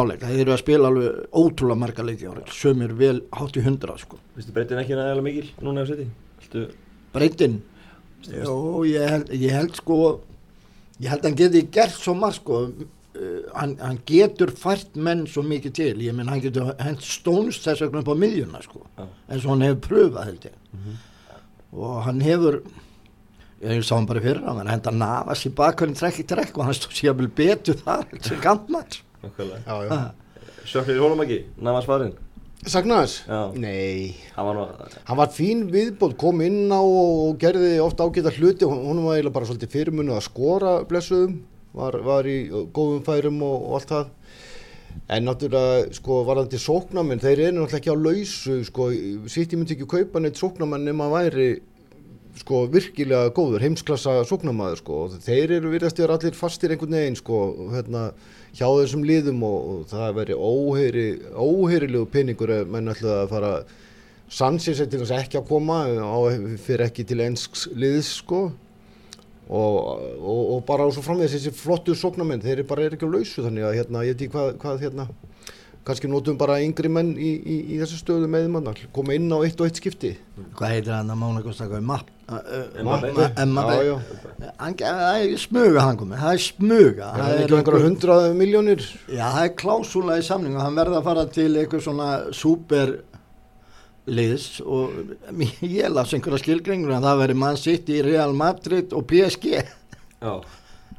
áleik 0.03 0.23
þeir 0.25 0.41
eru 0.41 0.55
að 0.55 0.63
spila 0.63 0.89
alveg 0.89 1.37
ótrúlega 1.43 1.81
marga 1.83 2.07
leiki 2.09 2.31
áleik 2.31 2.55
sömur 2.57 2.95
vel 2.97 3.19
hátt 3.37 3.59
í 3.59 3.65
hundra 3.67 3.97
sko. 4.01 4.21
Vistu 4.39 4.55
breytin 4.57 4.81
ekki 4.81 4.97
nægilega 4.97 5.27
mikil 5.27 5.51
núna 5.61 5.85
á 5.85 5.87
seti? 5.91 6.07
Viltu... 6.41 6.65
breytin 7.13 7.61
Jó, 8.31 8.85
ég 8.87 9.09
held, 9.11 9.33
ég 9.35 9.53
held 9.53 9.77
sko 9.77 9.99
ég 11.03 11.11
held 11.11 11.25
að 11.25 11.31
hann 11.31 11.39
geti 11.41 11.63
gert 11.75 11.97
svo 11.99 12.15
margt 12.19 12.41
sko. 12.41 12.65
Uh, 13.13 13.43
hann, 13.53 13.75
hann 13.83 13.99
getur 14.09 14.55
fært 14.57 14.95
menn 14.97 15.27
svo 15.29 15.43
mikið 15.45 15.75
til. 15.77 15.95
Ég 16.07 16.17
menn 16.17 16.31
hann 16.33 16.41
getur 16.41 16.73
hent 16.81 17.03
stónst 17.05 17.67
þess 17.67 17.85
vegna 17.85 18.01
upp 18.01 18.13
á 18.15 18.17
miðjuna 18.23 18.63
sko. 18.65 18.87
Já. 18.97 19.05
eins 19.29 19.45
og 19.45 19.53
hann 19.53 19.67
hefur 19.67 19.83
pröfað 19.89 20.31
held 20.31 20.47
ég. 20.49 20.57
Og 21.73 21.99
hann 22.07 22.23
hefur 22.25 22.63
ég 23.63 23.85
sá 23.87 23.95
hann 23.95 24.09
bara 24.11 24.23
fyrir 24.25 24.43
hann 24.47 24.59
hann 24.63 24.73
henda 24.73 24.91
nafas 24.95 25.45
í 25.47 25.53
bakhverjum 25.55 25.99
trekk 25.99 26.23
í 26.23 26.27
trekk 26.33 26.59
og 26.59 26.67
hann 26.67 26.77
stóð 26.77 26.99
sér 26.99 27.13
að 27.15 27.23
betur 27.39 27.79
þar 27.79 28.05
sem 28.19 28.43
já. 29.87 29.97
Sjöknir 30.67 30.99
í 30.99 31.03
hólum 31.03 31.23
ekki? 31.25 31.39
Nafas 31.63 31.87
farinn? 31.87 32.15
Sagnaðis? 32.63 33.17
Já. 33.27 33.39
Nei, 33.59 34.15
Það 34.37 34.49
var 34.49 34.55
nú... 34.59 34.65
hann 35.09 35.19
var 35.19 35.31
fín 35.35 35.65
viðbót, 35.73 36.15
kom 36.19 36.43
inn 36.47 36.71
á 36.71 36.79
og 36.79 37.35
gerði 37.43 37.73
ofta 37.83 38.07
ágæta 38.07 38.31
hluti, 38.37 38.69
hún 38.71 39.01
var 39.03 39.17
eiginlega 39.17 39.35
bara 39.35 39.49
svolítið 39.49 39.73
fyrirmunni 39.73 40.15
að 40.15 40.27
skora 40.29 40.75
blessuðum, 40.87 41.41
var, 41.75 41.99
var 42.07 42.29
í 42.31 42.37
góðum 42.71 43.03
færum 43.07 43.43
og, 43.43 43.57
og 43.67 43.75
allt 43.81 43.91
það. 43.95 44.13
En 45.11 45.27
náttúrulega, 45.27 45.89
sko, 45.99 46.21
varðandi 46.29 46.61
sóknamenn, 46.63 47.23
þeir 47.25 47.45
eru 47.49 47.57
náttúrulega 47.57 47.81
ekki 47.81 47.95
á 47.95 48.05
lausu, 48.07 48.57
sko, 48.69 48.89
sitt 49.35 49.57
ég 49.57 49.59
myndi 49.59 49.75
ekki 49.75 49.91
kaupa 49.97 50.23
neitt 50.23 50.39
sóknamenn 50.39 50.87
nema 50.87 51.11
væri 51.11 51.49
sko 52.41 52.63
virkilega 52.73 53.33
góður, 53.37 53.63
heimsklassa 53.67 54.23
sóknamaður 54.29 54.81
sko. 54.81 54.99
Og 55.05 55.17
þeir 55.25 55.59
eru 55.59 55.73
virðast 55.73 55.99
að 56.01 56.07
vera 56.07 56.17
allir 56.19 56.39
fastir 56.39 56.73
einhvern 56.73 56.97
veginn 56.97 57.19
sko 57.19 57.41
hérna 57.75 58.09
hjá 58.57 58.67
þessum 58.67 59.05
liðum 59.09 59.45
og, 59.47 59.71
og 59.73 59.87
það 59.93 60.19
veri 60.21 60.37
óheyri, 60.37 61.07
óheyrilegu 61.37 62.09
peningur 62.13 62.55
ef 62.57 62.73
menn 62.73 62.93
ætlaði 62.93 63.19
að 63.21 63.33
fara 63.33 63.55
Sanchez 64.33 64.81
er 64.81 64.89
til 64.89 65.03
þess 65.03 65.13
ekki 65.19 65.43
að 65.43 65.49
koma 65.51 65.83
á, 65.93 66.21
fyrir 66.65 66.87
ekki 66.87 67.05
til 67.05 67.21
ensks 67.21 67.67
liðs 67.77 68.15
sko. 68.23 68.47
Og, 69.53 69.75
og, 70.17 70.43
og 70.55 70.61
bara 70.65 70.87
og 70.89 70.95
svo 70.97 71.03
framvegis 71.05 71.35
þessi 71.35 71.53
flottu 71.53 71.93
sóknamenn 71.99 72.41
þeir 72.41 72.63
eru 72.63 72.69
bara 72.71 72.87
er 72.87 72.95
ekki 72.97 73.05
á 73.05 73.13
lausu 73.13 73.43
þannig 73.45 73.67
að 73.69 73.75
hérna 73.77 74.05
ég 74.07 74.15
veit 74.15 74.23
ekki 74.23 74.33
hvað, 74.33 74.53
hvað 74.63 74.85
hérna 74.87 75.07
kannski 75.87 76.07
notum 76.11 76.37
bara 76.39 76.61
yngri 76.63 76.89
menn 76.93 77.11
í, 77.19 77.31
í, 77.43 77.57
í 77.75 77.77
þessu 77.81 77.97
stöðu 78.01 78.27
með 78.31 78.49
mann 78.55 78.69
koma 78.95 79.15
inn 79.17 79.33
á 79.35 79.39
eitt 79.43 79.59
og 79.61 79.67
eitt 79.67 79.81
skipti. 79.83 80.13
Hvað 80.59 80.71
heitir 80.77 80.93
hann 80.95 81.11
að 81.11 81.19
Mána 81.23 81.41
já. 83.85 83.97
Hann- 84.59 84.77
Það 84.79 85.17
er 85.21 85.37
smuga 85.43 85.81
hann 85.85 85.99
komið, 86.01 86.19
það 86.23 86.33
er 86.39 86.43
smuga. 86.47 87.07
Það 87.19 87.29
er 87.33 87.39
ekki 87.43 87.57
einhverja 87.59 87.87
hundrað 87.89 88.23
miljónir 88.39 88.81
Já, 89.11 89.27
það 89.35 89.45
er 89.49 89.53
klásúla 89.63 90.13
í 90.19 90.23
samningu, 90.29 90.59
hann 90.63 90.79
verða 90.79 90.97
að 91.03 91.07
fara 91.11 91.25
til 91.35 91.53
eitthvað 91.61 91.83
svona 91.85 92.09
superliðs 92.41 94.47
og 94.65 94.87
ég 95.67 95.87
las 95.93 96.15
einhverja 96.17 96.41
skilgringur 96.43 96.95
að 96.97 97.07
það 97.11 97.21
veri 97.25 97.37
mann 97.43 97.59
sitt 97.61 97.87
í 97.93 97.99
Real 98.07 98.33
Madrid 98.39 98.89
og 98.97 99.03
PSG, 99.11 99.45
Já, 100.23 100.33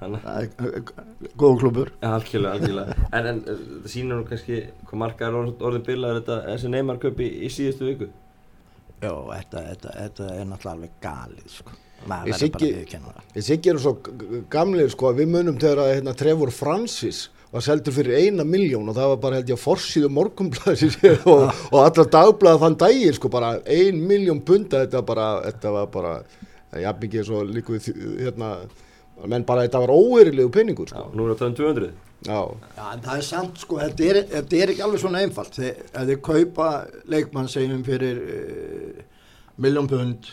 þannig 0.03 0.25
það 0.25 0.39
er 0.43 0.67
uh, 0.67 1.29
góð 1.43 1.55
klubur. 1.63 1.91
Algjörlega, 2.09 2.57
algjörlega. 2.59 2.97
En, 3.19 3.29
en 3.33 3.39
uh, 3.43 3.61
það 3.83 3.91
sýnir 3.95 4.13
nú 4.19 4.25
kannski 4.29 4.59
hvað 4.89 5.01
margar 5.03 5.37
orð, 5.41 5.53
orðin 5.69 5.85
bilaður 5.87 6.19
þetta 6.21 6.37
þessi 6.51 6.73
Neymar 6.73 6.99
köpi 7.03 7.29
í, 7.29 7.37
í 7.47 7.51
síðustu 7.57 7.87
viku. 7.91 8.09
Já, 9.03 9.11
þetta, 9.11 9.63
þetta, 9.71 9.93
þetta 9.99 10.27
er 10.37 10.45
náttúrulega 10.47 10.75
alveg 10.77 10.93
galið, 11.03 11.47
sko. 11.57 11.79
Ég 12.03 12.09
Maður 12.11 12.33
verður 12.33 12.49
bara 12.53 12.59
að 12.59 12.67
viðurkenna 12.67 13.11
það. 13.15 13.27
Ég 13.37 13.43
sikki 13.47 13.69
eru 13.71 13.81
svo 13.83 13.91
gamlir 14.51 14.89
sko 14.91 15.07
að 15.09 15.19
við 15.21 15.29
munum 15.37 15.59
þegar 15.61 15.81
að 15.85 15.91
hérna, 15.93 16.13
Trevor 16.19 16.51
Francis 16.51 17.19
var 17.53 17.63
seldur 17.63 17.93
fyrir 17.95 18.17
eina 18.17 18.43
miljón 18.47 18.89
og 18.91 18.95
það 18.97 19.11
var 19.13 19.19
bara 19.23 19.37
held 19.39 19.51
ég 19.53 19.59
að 19.59 19.61
forsýðu 19.63 20.09
morgumblæðis 20.11 20.97
og, 21.31 21.43
og 21.69 21.77
allar 21.83 22.09
dagblæða 22.15 22.59
þann 22.65 22.77
daginn 22.81 23.15
sko 23.15 23.29
bara 23.31 23.51
ein 23.71 23.99
miljón 24.09 24.41
punta 24.43 24.81
þetta, 24.83 25.03
bara, 25.05 25.27
þetta 25.45 25.73
var 25.77 25.87
bara 25.93 26.13
já 26.81 26.89
mikið 26.97 27.27
svo 27.29 27.43
líku 27.45 27.75
við 27.77 27.85
þ- 27.87 28.15
hérna 28.25 28.49
menn 29.31 29.45
bara 29.47 29.63
þetta 29.67 29.79
var 29.85 29.93
óerilegu 29.93 30.51
penningur 30.53 30.89
Já, 30.91 30.97
sko 30.99 31.15
nú 31.17 31.27
er 31.29 31.37
það 31.39 31.49
um 31.51 31.55
200. 31.59 31.89
já, 32.27 32.39
Já, 32.77 32.85
en 32.93 33.03
það 33.03 33.17
er 33.17 33.25
samt, 33.27 33.57
sko, 33.63 33.79
þetta 33.81 34.05
er, 34.09 34.19
þetta 34.31 34.59
er 34.63 34.71
ekki 34.73 34.83
alveg 34.85 35.01
svona 35.03 35.21
einfalt. 35.25 35.57
Þeir, 35.59 35.81
ef 35.91 36.07
þið 36.09 36.21
kaupa 36.29 36.67
leikmann 37.11 37.49
segjum 37.51 37.83
fyrir 37.87 38.21
uh, 38.23 39.01
miljón 39.63 39.89
pund, 39.91 40.29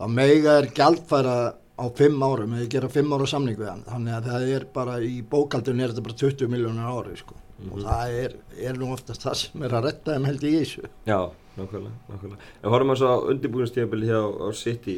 þá 0.00 0.06
mega 0.10 0.56
er 0.60 0.70
gjaldfæra 0.74 1.36
á 1.80 1.84
fimm 1.96 2.20
árum, 2.26 2.56
eða 2.58 2.68
gera 2.74 2.90
fimm 2.92 3.14
ára 3.16 3.28
samning 3.30 3.56
við 3.56 3.70
hann. 3.70 3.84
Þannig 3.86 4.16
að 4.18 4.26
það 4.32 4.48
er 4.56 4.66
bara, 4.74 4.98
í 5.00 5.20
bókaldun 5.30 5.80
er 5.80 5.94
þetta 5.94 6.04
bara 6.08 6.18
20 6.24 6.50
miljónir 6.52 6.90
ári, 6.90 7.14
sko. 7.22 7.38
Og 7.70 7.80
það 7.84 8.18
er, 8.24 8.34
er 8.70 8.78
nú 8.80 8.90
oftast 8.94 9.24
það 9.24 9.38
sem 9.44 9.64
er 9.68 9.74
að 9.78 9.86
retta 9.90 10.14
þeim 10.16 10.28
held 10.28 10.44
í 10.48 10.52
þessu. 10.58 10.90
Já, 11.08 11.18
nákvæmlega, 11.56 11.96
nákvæmlega. 12.10 12.50
En 12.60 12.74
horfum 12.74 12.92
að 12.94 13.00
svo 13.00 13.10
á 13.12 13.16
undirbúinustíðabili 13.32 14.08
hjá 14.10 14.20
á 14.26 14.48
City. 14.56 14.94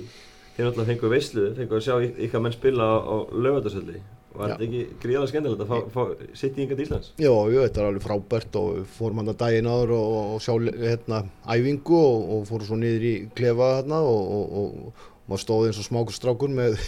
Þið 0.57 0.67
náttúrulega 0.67 0.91
fengu 0.91 1.13
veisluðu, 1.13 1.53
fengu 1.59 1.79
að 1.79 1.87
sjá 1.87 1.95
ykkar 2.27 2.43
menn 2.45 2.57
spila 2.57 2.89
á, 2.89 2.97
á 3.01 3.17
lögatarsöldi. 3.33 4.03
Var 4.33 4.53
þetta 4.55 4.65
ekki 4.65 4.83
gríðalega 5.03 5.29
skemmtilegt 5.29 5.63
að 5.63 5.71
fá, 5.71 5.79
fá 5.93 6.37
City 6.41 6.65
yngar 6.65 6.79
til 6.79 6.85
Íslands? 6.87 7.09
já, 7.21 7.29
jú, 7.29 7.59
þetta 7.61 7.83
er 7.83 7.89
alveg 7.91 8.05
frábært 8.07 8.59
og 8.61 8.79
fórum 8.97 9.21
hann 9.21 9.33
að 9.33 9.41
daginn 9.43 9.69
áður 9.69 9.93
og, 9.99 10.15
og 10.37 10.45
sjá 10.45 10.55
hérna 10.57 11.19
æfingu 11.45 11.99
og, 11.99 12.23
og 12.37 12.47
fórum 12.49 12.69
svo 12.71 12.79
niður 12.81 13.09
í 13.11 13.15
klefa 13.37 13.69
hérna 13.77 14.01
og, 14.09 14.47
og, 14.63 15.09
maður 15.29 15.45
stóði 15.45 15.71
eins 15.71 15.81
og 15.83 15.87
smákur 15.87 16.17
strákur 16.17 16.51
með 16.53 16.79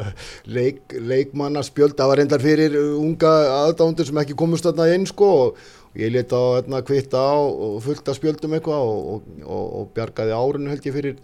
leik, 0.56 0.82
leikmannaspjöld, 0.96 1.94
það 1.98 2.10
var 2.10 2.20
reyndar 2.20 2.42
fyrir 2.42 2.74
unga 2.80 3.32
aðdándur 3.60 4.08
sem 4.08 4.20
ekki 4.24 4.38
komust 4.38 4.66
þarna 4.66 4.88
inn 4.96 5.06
sko 5.08 5.30
og 5.44 5.64
ég 5.94 6.10
leta 6.14 6.38
á 6.38 6.44
hérna 6.58 6.80
kvitta 6.86 7.20
á 7.22 7.34
og 7.38 7.76
fullt 7.84 8.08
að 8.10 8.18
spjöldum 8.18 8.56
eitthvað 8.56 8.82
og, 8.88 9.04
og, 9.12 9.28
og, 9.44 9.66
og 9.78 9.92
bjargaði 9.96 10.34
árinu 10.34 10.72
held 10.72 10.88
ég 10.88 10.96
fyrir 10.96 11.20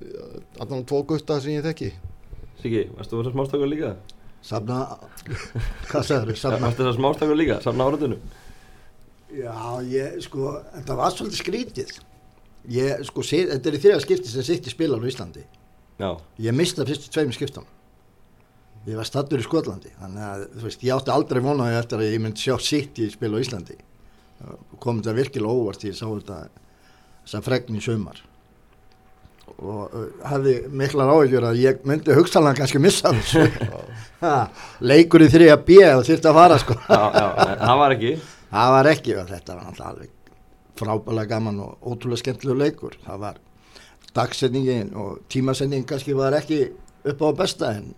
allan 0.63 0.87
tvo 0.87 1.03
gutta 1.09 1.41
sem 1.43 1.57
ég 1.57 1.67
þekki. 1.67 1.91
Siggi, 2.61 2.85
varstu 2.97 3.19
þessar 3.19 3.35
smástakur 3.35 3.71
líka? 3.71 3.95
Safna, 4.45 4.85
hvað 5.91 6.07
sagður 6.07 6.39
þau? 6.39 6.55
Varstu 6.65 6.85
þessar 6.85 6.97
smástakur 7.01 7.37
líka, 7.41 7.59
safna 7.65 7.89
áratunum? 7.91 8.23
Já, 9.31 9.53
ég, 9.87 10.17
sko, 10.25 10.55
þetta 10.75 10.97
var 10.99 11.13
svolítið 11.15 11.43
skrítið. 11.43 11.93
Ég, 12.71 13.05
sko, 13.09 13.25
sé, 13.25 13.45
þetta 13.51 13.71
er 13.71 13.77
í 13.77 13.83
þriða 13.85 14.01
skipti 14.05 14.33
sem 14.33 14.47
City 14.47 14.73
spilar 14.73 15.03
á 15.03 15.07
Íslandi. 15.11 15.45
Já, 16.01 16.11
Ég 16.41 16.57
mista 16.57 16.87
fyrstu 16.89 17.13
tveim 17.13 17.31
skiptum. 17.37 17.67
Ég 18.89 18.97
var 18.97 19.05
stattur 19.05 19.41
í 19.41 19.45
Skotlandi, 19.45 19.91
þannig 20.01 20.25
að, 20.25 20.43
þú 20.57 20.65
veist, 20.65 20.85
ég 20.89 20.97
átti 20.97 21.13
aldrei 21.13 21.43
vonaði 21.45 21.77
eftir 21.77 22.01
að 22.01 22.15
ég 22.15 22.23
myndi 22.25 22.41
sjá 22.41 22.55
City 22.65 23.11
spila 23.13 23.37
á 23.37 23.43
Íslandi. 23.45 23.77
Kom 24.81 25.01
þetta 25.01 25.17
virkilega 25.17 25.53
óvart, 25.53 25.85
ég 25.85 25.97
sá 25.97 26.07
þetta, 26.09 26.43
þessa 27.25 27.43
fregn 27.45 27.77
í 27.77 27.83
sumar. 27.85 28.21
Og 29.61 29.93
hafði 30.25 30.55
miklar 30.73 31.11
áhyggjur 31.13 31.45
að 31.51 31.59
ég 31.61 31.83
myndi 31.89 32.15
hugsaðlega 32.17 32.63
kannski 32.63 32.81
missa 32.81 33.13
þessu. 33.13 33.43
Leikur 34.91 35.27
í 35.27 35.29
þriða 35.33 35.59
B 35.67 35.81
og 35.91 36.07
þurfti 36.09 36.31
að 36.31 36.39
fara, 36.39 36.61
sko. 36.63 36.79
já, 36.87 37.03
já, 37.19 37.27
það 37.61 37.83
var 37.83 37.97
ekki. 37.97 38.15
Það 38.51 38.73
var 38.77 38.91
ekki 38.95 39.17
og 39.21 39.29
þetta 39.31 39.57
var 39.57 39.67
náttúrulega 39.67 39.93
alveg 39.93 40.17
frábælega 40.81 41.29
gaman 41.35 41.61
og 41.65 41.91
ótrúlega 41.93 42.23
skemmtilega 42.23 42.63
leikur. 42.65 42.97
Það 43.05 43.19
var 43.27 43.41
dagsetningin 44.17 44.95
og 44.99 45.19
tímasendingin 45.31 45.87
kannski 45.89 46.17
var 46.17 46.35
ekki 46.39 46.63
upp 47.11 47.21
á 47.21 47.29
besta 47.37 47.75
en 47.77 47.93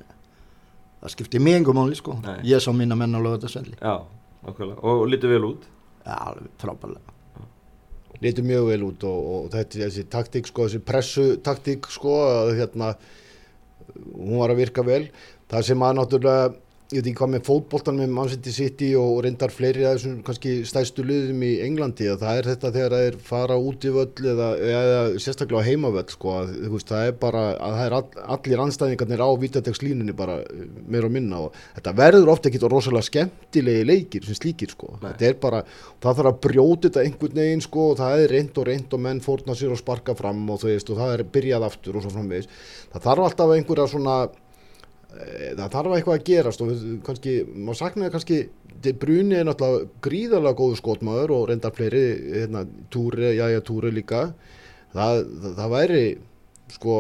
það 1.03 1.15
skipti 1.15 1.41
mig 1.43 1.61
engum 1.61 1.79
máli 1.79 1.97
sko. 1.99 2.19
Nei. 2.25 2.41
Ég 2.51 2.63
sá 2.65 2.73
mína 2.75 2.99
menn 2.99 3.15
á 3.17 3.21
lögataselli. 3.23 3.79
Já, 3.79 4.03
nákvæmlega. 4.43 4.81
Og, 4.83 5.05
og 5.05 5.09
lítið 5.13 5.37
vel 5.37 5.49
út. 5.53 5.69
Alveg 6.05 6.51
frábælega. 6.59 7.19
litur 8.23 8.45
mjög 8.47 8.67
vel 8.69 8.83
út 8.87 9.05
og, 9.05 9.21
og 9.35 9.47
þetta, 9.51 9.79
þessi 9.83 10.05
taktík 10.11 10.47
sko, 10.47 10.67
þessi 10.69 10.81
pressu 10.87 11.25
taktík 11.43 11.89
sko, 11.91 12.17
hérna 12.55 12.93
hún 14.15 14.39
var 14.39 14.53
að 14.53 14.61
virka 14.63 14.85
vel 14.87 15.09
það 15.51 15.67
sem 15.67 15.83
að 15.83 15.97
náttúrulega 15.99 16.53
ég 16.93 17.01
veit 17.01 17.09
ekki 17.09 17.19
hvað 17.23 17.31
með 17.33 17.45
fótboltan 17.47 17.97
með 17.97 18.11
Man 18.13 18.29
City 18.29 18.53
City 18.53 18.89
og 18.99 19.23
reyndar 19.25 19.53
fleiri 19.53 19.85
af 19.89 19.97
þessum 19.97 20.19
kannski 20.27 20.53
stæstu 20.69 21.05
liðum 21.07 21.41
í 21.47 21.53
Englandi 21.65 22.09
að 22.13 22.25
það 22.25 22.41
er 22.41 22.49
þetta 22.51 22.73
þegar 22.75 22.95
það 22.95 23.07
er 23.07 23.17
fara 23.29 23.57
út 23.57 23.87
í 23.89 23.93
völl 23.95 24.29
eða, 24.33 24.49
eða 24.61 24.99
sérstaklega 25.25 25.65
heimavöll 25.69 26.05
sko, 26.13 26.35
að, 26.43 26.53
veist, 26.75 26.93
það 26.93 27.09
er 27.09 27.17
bara 27.23 27.45
að 27.55 27.77
það 27.79 27.85
er 27.87 27.97
all, 27.99 28.05
allir 28.37 28.65
anstæðingarnir 28.67 29.25
á 29.25 29.29
vítatekslínunni 29.45 30.17
bara 30.19 30.37
eh, 30.43 30.67
meira 30.85 31.09
og 31.09 31.17
minna 31.17 31.41
og 31.47 31.57
þetta 31.79 31.97
verður 32.03 32.35
ofta 32.35 32.53
ekki 32.53 32.63
rosalega 32.67 33.09
skemmtilegi 33.09 33.89
leikir 33.89 34.29
sem 34.29 34.39
slíkir 34.39 34.77
sko, 34.77 34.93
Nei. 34.99 35.09
þetta 35.09 35.29
er 35.31 35.41
bara 35.47 35.65
það 36.03 36.21
þarf 36.21 36.33
að 36.35 36.41
brjóta 36.49 36.91
þetta 36.91 37.07
einhvern 37.07 37.41
veginn 37.41 37.65
sko 37.65 37.89
og 37.95 37.99
það 38.03 38.27
er 38.27 38.37
reynd 38.37 38.61
og 38.61 38.69
reynd 38.69 38.99
og 38.99 39.05
menn 39.09 39.25
fórna 39.25 39.57
sér 39.57 39.73
og 39.73 39.81
sparka 39.81 40.17
fram 40.19 40.45
og 40.53 40.69
veist 40.69 40.93
og 40.93 41.01
það 41.01 41.17
er 41.17 41.27
byrjað 41.33 41.69
aftur 41.71 41.97
og 41.97 42.05
svo 42.05 42.13
framvegis 42.13 42.53
það 42.93 43.09
þarf 43.09 43.29
alltaf 43.31 43.57
einhverja 43.57 43.91
svona 43.95 44.17
það 45.13 45.73
þarf 45.75 45.95
eitthvað 45.97 46.19
að 46.19 46.27
gerast 46.29 46.63
og 46.65 46.75
kannski, 47.07 47.39
maður 47.53 47.81
saknaði 47.83 48.15
kannski 48.17 48.43
De 48.83 48.93
Bruyne 48.99 49.37
er 49.39 49.47
náttúrulega 49.47 50.03
gríðarlega 50.03 50.59
góðu 50.59 50.79
skotmaður 50.81 51.35
og 51.37 51.43
reyndar 51.51 51.75
fleiri 51.77 52.07
hérna, 52.33 52.65
Túri, 52.91 53.29
jæja 53.37 53.61
Túri 53.63 53.93
líka. 53.95 54.25
Það, 54.91 55.21
það, 55.43 55.53
það 55.59 55.75
væri 55.77 56.01
sko 56.73 56.97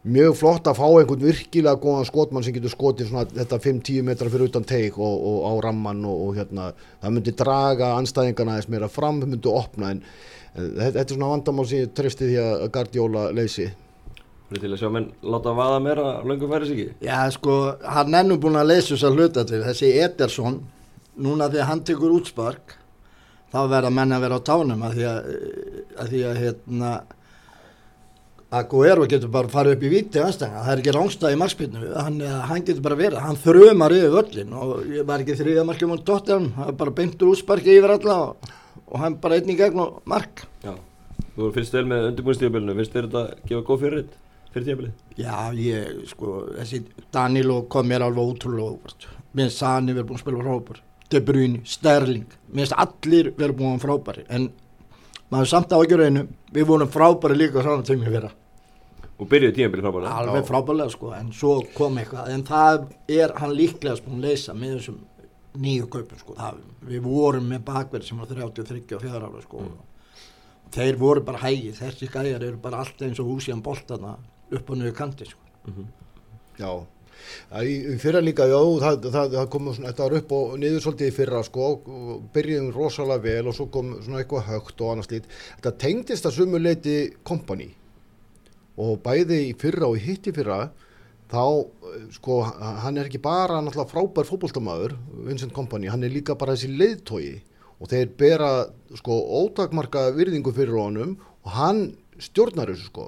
mjög 0.00 0.36
flott 0.40 0.68
að 0.70 0.78
fá 0.78 0.86
einhvern 0.88 1.24
virkilega 1.24 1.80
góðan 1.80 2.08
skotmann 2.08 2.44
sem 2.44 2.54
getur 2.56 2.72
skotið 2.72 3.10
svona 3.10 3.26
þetta 3.28 3.58
5-10 3.60 4.06
metra 4.06 4.30
fyrir 4.32 4.48
utan 4.48 4.64
teik 4.68 4.96
og, 4.96 5.24
og 5.30 5.40
á 5.44 5.52
ramman 5.66 6.00
og, 6.08 6.22
og 6.26 6.38
hérna 6.38 6.70
það 7.02 7.16
myndi 7.16 7.34
draga 7.36 7.90
anstæðingarna 7.98 8.56
aðeins 8.56 8.70
meira 8.72 8.88
fram, 8.92 9.20
myndi 9.20 9.52
opna 9.52 9.92
en, 9.92 10.00
en 10.54 10.70
þetta, 10.70 10.86
þetta 10.86 11.04
er 11.04 11.16
svona 11.16 11.32
vandamál 11.34 11.68
sem 11.68 11.84
ég 11.84 11.92
trefsti 11.96 12.30
því 12.30 12.40
að 12.44 12.66
Guardiola 12.76 13.26
leysi 13.36 13.68
Það 14.50 14.56
er 14.56 14.62
til 14.64 14.72
að 14.74 14.80
sjá 14.80 14.90
menn 14.90 15.04
láta 15.30 15.52
vaða 15.54 15.78
meira 15.78 16.04
löngum 16.26 16.50
færi 16.50 16.66
sig 16.66 16.78
Já, 17.06 17.18
sko, 17.30 17.56
hann 17.86 18.16
er 18.18 18.24
nú 18.26 18.34
búin 18.42 18.58
að 18.58 18.72
leysa 18.72 18.96
þess 18.96 19.06
að 19.06 19.18
hluta 19.20 19.44
til. 19.46 19.60
Þessi 19.62 19.90
Ederson, 20.02 20.56
núna 21.22 21.46
að 21.46 21.60
hann 21.68 21.82
tekur 21.86 22.16
útspark, 22.16 22.74
þá 23.54 23.60
verða 23.70 23.92
menn 23.94 24.16
að 24.16 24.24
vera 24.24 24.38
á 24.42 24.46
tánum 24.48 24.82
að 24.88 24.96
því 24.96 25.04
að, 25.06 25.28
að, 25.94 26.08
því 26.10 26.22
að 26.26 26.40
hérna, 26.42 26.90
Aguero 28.50 29.04
getur 29.06 29.30
bara 29.30 29.46
farið 29.52 29.76
upp 29.76 29.86
í 29.86 29.92
viti 29.92 30.18
anstæðinga, 30.18 30.62
það. 30.64 30.70
Er 30.72 30.80
ekki 30.82 30.94
rángstæði 30.96 31.36
í 31.36 31.38
markspilnu, 31.38 31.82
hann, 31.94 32.16
hann 32.50 32.64
getur 32.66 32.82
bara 32.82 32.98
verið, 32.98 33.20
hann 33.22 33.38
þrumar 33.38 33.94
yfir 33.94 34.14
völlin 34.16 34.56
og 34.58 34.72
ég 34.90 35.06
var 35.06 35.22
ekki 35.22 35.54
markjum 35.68 35.94
á 35.94 35.98
Tottenham, 36.08 36.48
það 36.56 36.72
er 36.72 36.80
bara 36.80 36.96
beintur 36.96 37.30
útsparki 37.30 37.76
yfir 37.76 37.94
alla 37.94 38.16
og, 38.24 38.50
og 38.88 38.96
hann 39.04 39.20
bara 39.22 39.38
einn 39.38 39.54
í 39.54 39.56
gegn 39.60 39.84
og 39.84 40.02
mark. 40.10 40.42
Já, 40.66 40.74
þú 41.36 41.52
finnst 41.54 41.78
vel 41.78 41.84
með 41.92 42.08
undirbúinstíðabilinu, 42.08 42.76
finnst 42.80 42.98
þér 42.98 43.06
þetta 43.06 43.46
gefa 43.52 43.62
góð 43.70 43.80
fyrir 43.84 44.02
þetta, 44.02 44.20
fyrir 44.54 44.66
tíðabilið? 44.68 45.04
Já, 45.20 45.34
ég, 45.56 46.02
sko, 46.10 46.36
þessi 46.58 46.82
Danilo 47.12 47.62
kom 47.72 47.88
mér 47.90 48.06
alveg 48.06 48.32
ótrúlega 48.34 48.72
óvart. 48.74 49.08
Mér 49.32 49.46
finnst 49.46 49.62
Sani 49.62 49.94
verið 49.94 50.08
búin 50.08 50.18
að 50.18 50.24
spila 50.24 50.44
frábær, 50.44 50.82
De 51.10 51.20
Bruyne, 51.26 51.62
Sterling, 51.66 52.36
mér 52.50 52.66
finnst 52.66 52.76
allir 52.84 53.32
verið 53.38 53.56
búin 53.58 53.80
frábæri, 53.82 54.26
en 54.30 54.50
maður 55.30 55.50
samt 55.52 55.72
á 55.74 55.78
ekki 55.78 55.98
reynu, 55.98 56.26
við 56.54 56.68
vorum 56.70 56.90
frábæri 56.90 57.38
líka 57.38 57.62
á 57.62 57.66
saman 57.66 57.86
tími 57.86 58.10
vera. 58.10 58.30
og 59.20 59.28
byrjuði 59.28 59.52
tímabili 59.56 59.82
frábælega 59.84 60.16
alveg 60.16 60.46
frábælega 60.48 60.92
sko 60.94 61.10
en 61.12 61.26
svo 61.36 61.58
kom 61.76 61.98
eitthvað. 62.00 62.30
En 62.32 62.42
það 62.48 62.86
er 63.12 63.34
hann 63.36 63.52
líklegast 63.52 64.06
búin 64.06 64.22
að 64.22 64.30
leysa 64.30 64.54
með 64.56 64.78
þessum 64.78 64.98
nýju 65.60 65.88
kaupum 65.92 66.20
sko. 66.22 66.36
Það, 66.38 66.60
við 66.88 67.04
vorum 67.04 67.48
með 67.52 67.64
bakverð 67.66 68.08
sem 68.08 68.20
var 68.20 68.30
33 68.30 68.96
og 68.96 69.04
4 69.04 69.20
ára 69.20 69.42
sko. 69.44 69.64
Þeir 70.70 70.98
voru 71.00 71.24
bara 71.26 71.42
hægir, 71.42 71.74
þessi 71.76 72.08
gæjar 72.08 72.46
eru 72.46 72.60
bara 72.62 72.80
alltaf 72.84 73.02
eins 73.08 73.20
og 73.20 73.32
húsíðan 73.32 73.62
boltana 73.66 74.14
upp 74.50 74.70
og 74.70 74.80
niður 74.80 74.96
kanti 74.98 75.28
sko. 75.28 75.84
Já, 76.60 76.72
Það 77.50 77.68
í, 77.68 77.74
í 77.92 77.96
fyrra 78.00 78.20
líka, 78.24 78.46
já, 78.48 78.58
það, 78.82 79.08
það, 79.14 79.34
það 79.34 79.48
kom 79.52 79.70
svona, 79.70 79.90
þetta 79.90 80.06
var 80.06 80.16
upp 80.20 80.34
og 80.36 80.52
niður 80.60 80.84
svolítið 80.84 81.10
í 81.10 81.16
fyrra 81.16 81.42
sko, 81.46 81.66
og 81.76 82.22
byrjuðum 82.34 82.70
rosalega 82.76 83.24
vel 83.26 83.50
og 83.50 83.56
svo 83.56 83.66
kom 83.74 83.90
svona 84.00 84.22
eitthvað 84.22 84.46
högt 84.48 84.84
og 84.84 84.92
annars 84.94 85.10
lít. 85.12 85.28
Þetta 85.58 85.74
tengdist 85.84 86.28
að 86.28 86.36
sumu 86.38 86.60
leiti 86.60 86.96
kompani 87.26 87.68
og 88.80 89.00
bæði 89.04 89.42
í 89.50 89.52
fyrra 89.60 89.90
og 89.90 89.98
í 89.98 90.04
hitt 90.06 90.30
í 90.30 90.34
fyrra 90.36 90.60
þá, 91.30 91.44
sko, 92.16 92.40
hann 92.84 92.98
er 92.98 93.10
ekki 93.10 93.22
bara 93.22 93.60
náttúrulega 93.62 93.92
frábær 93.92 94.28
fótboltamaður, 94.28 94.96
Vincent 95.28 95.54
Kompani, 95.54 95.90
hann 95.92 96.06
er 96.06 96.14
líka 96.14 96.38
bara 96.38 96.56
þessi 96.56 96.72
leiðtói 96.74 97.40
og 97.80 97.90
þeir 97.92 98.10
bera, 98.18 98.50
sko, 98.98 99.16
ótakmarka 99.42 100.08
virðingu 100.16 100.52
fyrir 100.56 100.80
honum 100.80 101.16
og 101.44 101.54
hann 101.54 101.84
stjórnar 102.20 102.72
þessu, 102.72 102.90
sko 102.90 103.06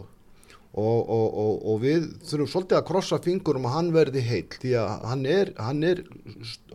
og, 0.72 1.00
og, 1.04 1.26
og, 1.42 1.56
og 1.68 1.80
við 1.82 2.06
þurfum 2.24 2.48
svolítið 2.48 2.78
að 2.78 2.86
krossa 2.88 3.18
fingurum 3.20 3.66
að 3.68 3.74
hann 3.76 3.90
verði 3.92 4.22
heill 4.24 4.58
því 4.62 4.72
að 4.80 5.06
hann 5.10 5.24
er, 5.28 5.52
hann 5.60 5.82
er 5.84 6.00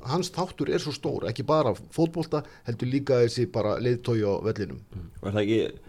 hans 0.05 0.29
þáttur 0.35 0.69
er 0.69 0.83
svo 0.83 0.93
stór, 0.93 1.25
ekki 1.31 1.45
bara 1.47 1.73
fótbolta, 1.95 2.43
heldur 2.67 2.91
líka 2.91 3.23
þessi 3.23 3.47
bara 3.53 3.77
leiðtói 3.81 4.21
á 4.21 4.33
vellinum. 4.45 4.83
Var 5.23 5.33
það 5.33 5.43
ekki 5.43 5.87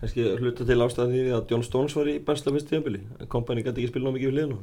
kannski 0.00 0.26
hluta 0.40 0.64
til 0.64 0.78
ástæðan 0.80 1.12
því 1.12 1.24
að 1.36 1.52
John 1.52 1.66
Stones 1.66 1.96
var 1.98 2.08
í 2.08 2.16
besta 2.24 2.54
fyrst 2.54 2.70
tíðanbili 2.70 3.28
kompani 3.28 3.64
gæti 3.66 3.82
ekki 3.82 3.92
spila 3.92 4.08
ná 4.08 4.16
mikið 4.16 4.30
við 4.30 4.38
liðinu. 4.38 4.60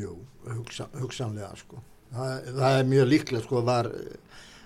Jú, 0.00 0.16
hugsa, 0.50 0.88
hugsanlega 0.98 1.52
sko. 1.58 1.78
það, 2.14 2.50
það 2.58 2.80
er 2.80 2.90
mjög 2.90 3.08
líklega 3.12 3.44
sko, 3.44 3.62
var, 3.66 3.88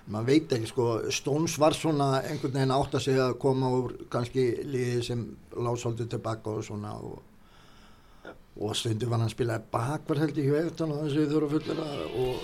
maður 0.09 0.27
veit 0.31 0.57
ekki 0.57 0.69
sko, 0.69 0.87
Stones 1.13 1.59
var 1.61 1.77
svona 1.77 2.09
einhvern 2.23 2.57
veginn 2.57 2.73
átt 2.73 2.97
að 2.97 3.05
segja 3.05 3.29
að 3.29 3.39
koma 3.45 3.71
úr 3.77 3.95
kannski 4.13 4.47
liði 4.65 5.05
sem 5.05 5.23
lásóldi 5.53 6.09
tilbaka 6.09 6.57
og 6.57 6.65
svona 6.65 6.93
og, 6.97 7.21
og 8.55 8.75
stundu 8.77 9.09
var 9.09 9.19
hann 9.19 9.27
að 9.27 9.33
spila 9.35 9.57
ég 10.39 10.47
hjá 10.47 10.59
Evertón 10.61 10.93
og 10.95 11.01
þessu 11.03 11.25
þurfa 11.31 11.49
fullera 11.55 11.87
og 12.21 12.35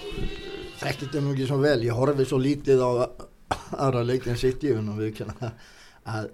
þekkti 0.82 1.06
þetta 1.06 1.22
mjög 1.24 1.38
ekki 1.38 1.48
svo 1.52 1.60
vel. 1.62 1.78
Ég 1.88 2.00
horfi 2.02 2.26
svo 2.28 2.40
lítið 2.42 2.84
á 2.84 2.92
aðra 3.86 4.04
leikin 4.08 4.40
sitt 4.40 4.64
í 4.68 4.74
hún 4.76 4.92
og 4.92 5.00
við 5.00 5.16
kynna 5.22 5.54
að 6.12 6.32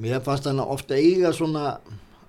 mér 0.00 0.24
fannst 0.24 0.48
hann 0.48 0.62
ofta 0.64 0.96
eiga 0.96 1.32
svona 1.36 1.76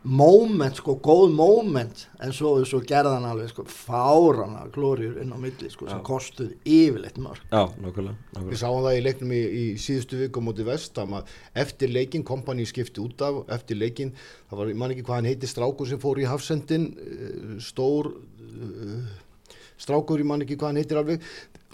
moment, 0.06 0.78
sko, 0.78 0.96
góð 1.02 1.32
moment 1.34 2.04
en 2.22 2.34
svo, 2.36 2.52
svo 2.70 2.80
gerða 2.86 3.16
hann 3.18 3.26
alveg 3.26 3.50
sko, 3.50 3.66
fárana 3.70 4.68
glóriur 4.76 5.18
inn 5.24 5.34
á 5.34 5.38
milli 5.42 5.70
sko, 5.74 5.88
sem 5.90 6.04
kostuð 6.06 6.54
yfirleitt 6.62 7.18
mörg 7.22 7.42
Já, 7.50 7.64
nákvæmlega, 7.82 8.14
Við 8.14 8.38
nákvæmlega. 8.38 8.60
sáum 8.62 8.86
það 8.86 9.00
í 9.00 9.04
leiknum 9.08 9.34
í, 9.34 9.42
í 9.42 9.66
síðustu 9.82 10.22
viku 10.22 10.44
á 10.44 10.46
móti 10.46 10.68
vestam 10.68 11.18
að 11.18 11.34
eftir 11.66 11.90
leikin 11.96 12.24
kompani 12.28 12.68
skipti 12.70 13.02
út 13.02 13.26
af, 13.26 13.42
eftir 13.58 13.82
leikin 13.82 14.14
það 14.52 14.62
var, 14.62 14.72
ég 14.72 14.82
man 14.84 14.94
ekki 14.94 15.08
hvað 15.10 15.22
hann 15.22 15.32
heiti 15.32 15.50
strákur 15.50 15.90
sem 15.90 16.02
fór 16.04 16.22
í 16.22 16.30
hafsendin 16.30 16.92
eh, 17.02 17.58
stór 17.66 18.14
uh, 18.14 19.14
strákur, 19.82 20.22
ég 20.22 20.30
man 20.30 20.46
ekki 20.46 20.56
hvað 20.60 20.72
hann 20.72 20.80
heitir 20.80 21.02
alveg. 21.02 21.26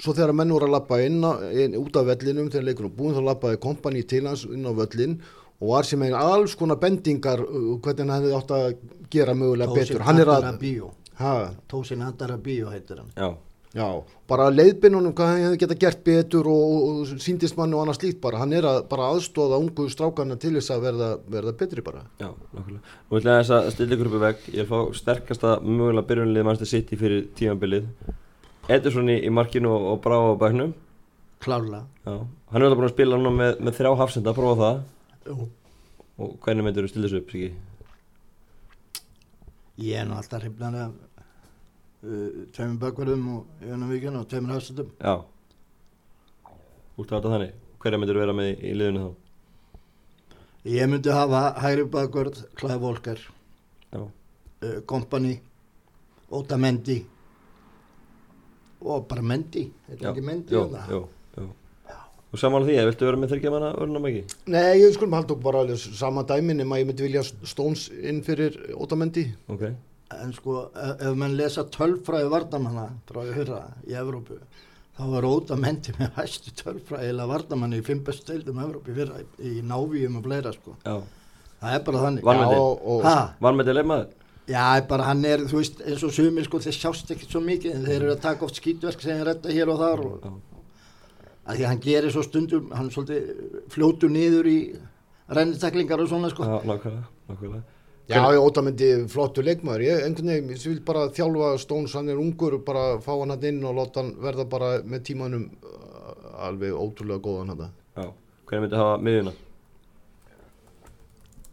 Svo 0.01 0.15
þegar 0.17 0.31
menn 0.33 0.49
voru 0.49 0.65
að 0.65 0.71
lappa 0.73 0.97
inn, 1.05 1.19
inn 1.61 1.75
út 1.77 1.97
af 1.99 2.07
vellinum 2.07 2.47
þegar 2.49 2.63
leikunum 2.71 2.93
búin 2.97 3.13
þá 3.13 3.21
lappaði 3.27 3.59
kompani 3.61 4.01
til 4.09 4.23
hans 4.25 4.47
inn 4.49 4.65
á 4.65 4.73
völlin 4.73 5.19
og 5.19 5.40
var 5.61 5.87
sem 5.87 6.01
einn 6.05 6.17
alls 6.17 6.55
konar 6.59 6.79
bendingar 6.81 7.43
uh, 7.45 7.77
hvernig 7.83 8.03
hann 8.07 8.17
hefði 8.17 8.35
átt 8.39 8.55
að 8.57 8.67
gera 9.13 9.37
mögulega 9.37 9.77
betur 9.77 10.03
hann 10.07 10.19
er 10.23 10.33
að, 10.33 10.49
Bíó 10.61 10.91
ha, 11.21 11.37
Tósin 11.71 12.03
Andara 12.05 12.37
Bíó 12.41 12.73
heitir 12.73 13.01
hann 13.03 13.11
Já, 13.15 13.31
Já, 13.71 13.85
bara 14.27 14.49
leiðbynunum 14.51 15.13
hvað 15.15 15.29
hann 15.31 15.45
hefði 15.45 15.59
geta 15.61 15.75
gert 15.79 16.01
betur 16.03 16.47
og, 16.51 16.71
og 16.75 17.11
síndist 17.23 17.55
manni 17.55 17.77
og 17.77 17.85
annað 17.85 18.01
slíkt 18.01 18.17
bara, 18.23 18.41
hann 18.41 18.51
er 18.57 18.65
að 18.67 18.81
bara 18.91 19.05
aðstóða 19.13 19.59
ungu 19.63 19.85
strákarna 19.93 20.35
til 20.39 20.57
þess 20.57 20.73
að 20.75 20.81
verða, 20.89 21.07
verða 21.31 21.53
betri 21.61 21.83
bara. 21.85 22.01
já, 22.19 22.27
nákvæmlega. 22.51 22.81
Nú 23.07 23.19
ætla 23.21 23.37
ég 23.37 23.45
þess 23.45 23.55
að 23.55 23.69
stilla 23.77 23.95
í 23.95 24.21
vegg. 24.25 24.43
Ég 24.57 24.67
fá 24.67 24.77
sterkasta 24.99 25.53
mögulega 25.63 26.07
byrjunlið 26.09 26.47
Manchester 26.49 26.71
City 26.73 26.99
fyrir 26.99 27.29
tímanbilið. 27.39 27.87
Ederson 28.67 29.07
í, 29.07 29.21
í 29.23 29.31
markinu 29.31 29.71
og, 29.71 29.87
og 29.93 30.03
Bravo 30.03 30.35
á 30.35 30.41
bæknum. 30.43 30.75
klárlega 31.41 31.85
Já. 32.05 32.17
Hann 32.51 32.61
er 32.61 32.67
alltaf 32.67 32.77
búin 32.81 32.89
að 32.89 32.95
spila 32.97 33.17
núna 33.17 33.31
með, 33.37 33.61
með 33.63 33.77
þrjá 33.79 33.95
hafsenda, 34.03 34.35
prófa 34.35 34.59
það. 34.59 34.83
Jú. 35.25 35.47
Og 36.21 36.35
hvernig 36.43 36.65
myndir 36.65 36.85
þú 36.85 36.91
stilla 36.91 37.09
þessu 37.09 37.21
upp, 37.21 37.31
ég 39.81 39.97
er 39.97 40.05
nú 40.09 40.17
alltaf 40.17 40.43
hrifnar 40.43 40.75
af 40.83 40.91
uh, 42.03 42.45
tveimur 42.53 42.79
bakverðum 42.83 43.27
og 43.37 43.65
einu 43.65 43.89
vikinu 43.89 44.21
og 44.21 44.29
tveimur 44.29 44.57
hafsendum 44.57 44.91
Já. 45.01 45.15
Út 47.01 47.11
af 47.15 47.23
þannig. 47.25 47.53
Hvernig 47.81 48.01
myndir 48.01 48.17
þú 48.17 48.23
vera 48.25 48.37
með 48.37 48.51
í, 48.51 48.55
í 48.69 48.73
liðinu 48.77 49.05
þá? 49.07 49.11
ég 50.65 50.89
myndi 50.89 51.09
hafa 51.09 51.55
hægri 51.57 51.87
bakverð 51.89 52.43
Walker 52.81 53.17
Já. 53.91 54.01
uh, 54.01 54.81
Company 54.85 55.39
Óta 56.31 56.57
Mendi 56.57 57.05
og 58.81 59.07
bara 59.07 59.21
Mendi 59.21 59.71
þetta 59.87 60.05
er 60.05 60.11
ekki 60.11 60.25
Mendi 60.25 60.53
Jú, 60.53 60.67
hérna? 60.69 61.01
Og 62.31 62.39
saman 62.39 62.63
því, 62.63 62.77
viltu 62.87 63.03
vera 63.09 63.19
með 63.19 63.33
þryggja 63.33 63.51
manna 63.51 63.69
örnum 63.83 64.05
ekki? 64.07 64.21
Nei, 64.53 64.79
ég 64.79 64.93
skulum 64.95 65.17
halda 65.17 65.33
okkur 65.35 65.43
bara 65.43 65.77
sama 65.77 66.23
dæmin 66.23 66.61
nema 66.61 66.77
ég 66.79 66.87
myndi 66.87 67.03
vilja 67.03 67.23
Stones 67.27 67.89
inn 67.91 68.21
fyrir 68.23 68.55
Ótamendi. 68.79 69.25
Ok. 69.51 69.65
en 70.11 70.33
sko 70.35 70.65
ef, 70.75 71.01
ef 71.07 71.13
mann 71.15 71.37
lesa 71.39 71.63
tölfræði 71.71 72.27
vardamanna 72.31 72.89
frá 73.07 73.21
í 73.23 73.31
hyrra 73.35 73.61
í 73.87 73.93
Evrópu 73.95 74.35
þá 74.97 75.03
var 75.07 75.23
Óta 75.29 75.55
Mendi 75.55 75.93
með 75.95 76.09
hæstu 76.17 76.51
tölfræðilega 76.59 77.29
vardamanni 77.29 77.79
í 77.79 77.85
fimm 77.87 78.01
bestu 78.03 78.33
deildum 78.33 78.59
Evrópu 78.59 78.91
í 78.91 78.97
fyrra 78.97 79.21
í, 79.39 79.53
návíum 79.63 80.17
og 80.19 80.25
fleira 80.27 80.51
sko 80.51 80.75
Já. 80.83 80.97
það 81.61 81.77
er 81.77 81.85
bara 81.87 82.01
þannig 82.03 82.27
Vanmetinn. 82.27 82.57
Já, 82.57 82.65
og, 82.65 82.83
og, 82.95 83.05
ha, 83.07 83.15
Var 83.47 83.55
með 83.55 83.69
til 83.71 83.77
leifmaður? 83.79 84.09
Já, 84.51 84.65
bara 84.91 85.07
hann 85.07 85.23
er, 85.31 85.45
þú 85.47 85.61
veist, 85.61 85.79
eins 85.87 86.03
og 86.03 86.11
sumir 86.11 86.43
sko, 86.49 86.59
þeir 86.59 86.75
sjást 86.75 87.11
ekkert 87.15 87.31
svo 87.31 87.39
mikið 87.47 87.77
en 87.77 87.87
þeir 87.87 87.99
eru 88.01 88.15
að 88.17 88.23
taka 88.27 88.47
oft 88.49 88.59
skýtverk 88.59 88.99
sem 89.03 89.15
þeir 89.15 89.29
redda 89.31 89.55
hér 89.55 89.71
og 89.71 89.79
þar 89.79 90.03
og 90.09 90.25
Já. 90.27 90.33
Að 91.51 91.59
því 91.59 91.65
að 91.65 91.71
hann 91.71 91.83
gerir 91.83 92.13
svo 92.15 92.23
stundum, 92.25 92.71
hann 92.75 92.87
er 92.87 92.95
svolítið 92.95 93.61
fljótur 93.73 94.11
niður 94.13 94.49
í 94.49 94.57
renniteklingar 95.31 96.01
og 96.03 96.09
svona 96.11 96.31
sko. 96.31 96.47
Já, 96.47 96.57
nákvæmlega, 96.67 97.05
nákvæmlega. 97.29 97.63
Já, 98.11 98.19
ég 98.33 98.43
Ótamendi 98.43 98.89
flottur 99.11 99.45
leikmaður. 99.47 99.85
Ég 99.85 100.01
einhvern 100.05 100.31
veginn, 100.33 100.49
ég 100.51 100.65
vil 100.65 100.81
bara 100.83 101.05
þjálfa 101.15 101.51
Stones, 101.61 101.93
hann 101.95 102.09
er 102.11 102.19
ungur, 102.19 102.57
bara 102.65 102.97
fá 103.03 103.13
hann 103.13 103.31
hann 103.31 103.45
inn 103.47 103.61
og 103.67 103.77
láta 103.77 104.01
hann 104.01 104.11
verða 104.19 104.47
bara 104.51 104.71
með 104.83 105.05
tímanum 105.11 105.45
uh, 105.61 106.41
alveg 106.47 106.75
ótrúlega 106.75 107.23
góðan 107.23 107.53
hann. 107.53 107.71
Já. 107.95 108.09
Hvernig 108.49 108.65
myndi 108.65 108.81
hafa 108.81 108.99
miðjuna? 109.05 109.33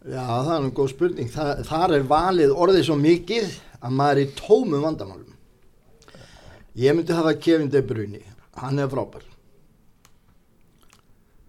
Já, 0.09 0.25
það 0.25 0.53
er 0.57 0.61
nú 0.65 0.75
góð 0.75 0.91
spurning. 0.95 1.31
Þa, 1.31 1.47
þar 1.69 1.95
er 1.95 2.07
valið 2.11 2.55
orðið 2.65 2.85
svo 2.89 2.99
mikið 2.99 3.57
að 3.79 3.97
maður 4.01 4.19
er 4.19 4.25
í 4.25 4.37
tómum 4.39 4.85
vandamálum. 4.87 5.35
Ég 6.79 6.95
myndi 6.95 7.15
hafa 7.15 7.37
Kevin 7.39 7.71
De 7.71 7.83
Bruyne, 7.85 8.23
hann 8.59 8.83
er 8.83 8.91
frábær. 8.91 9.23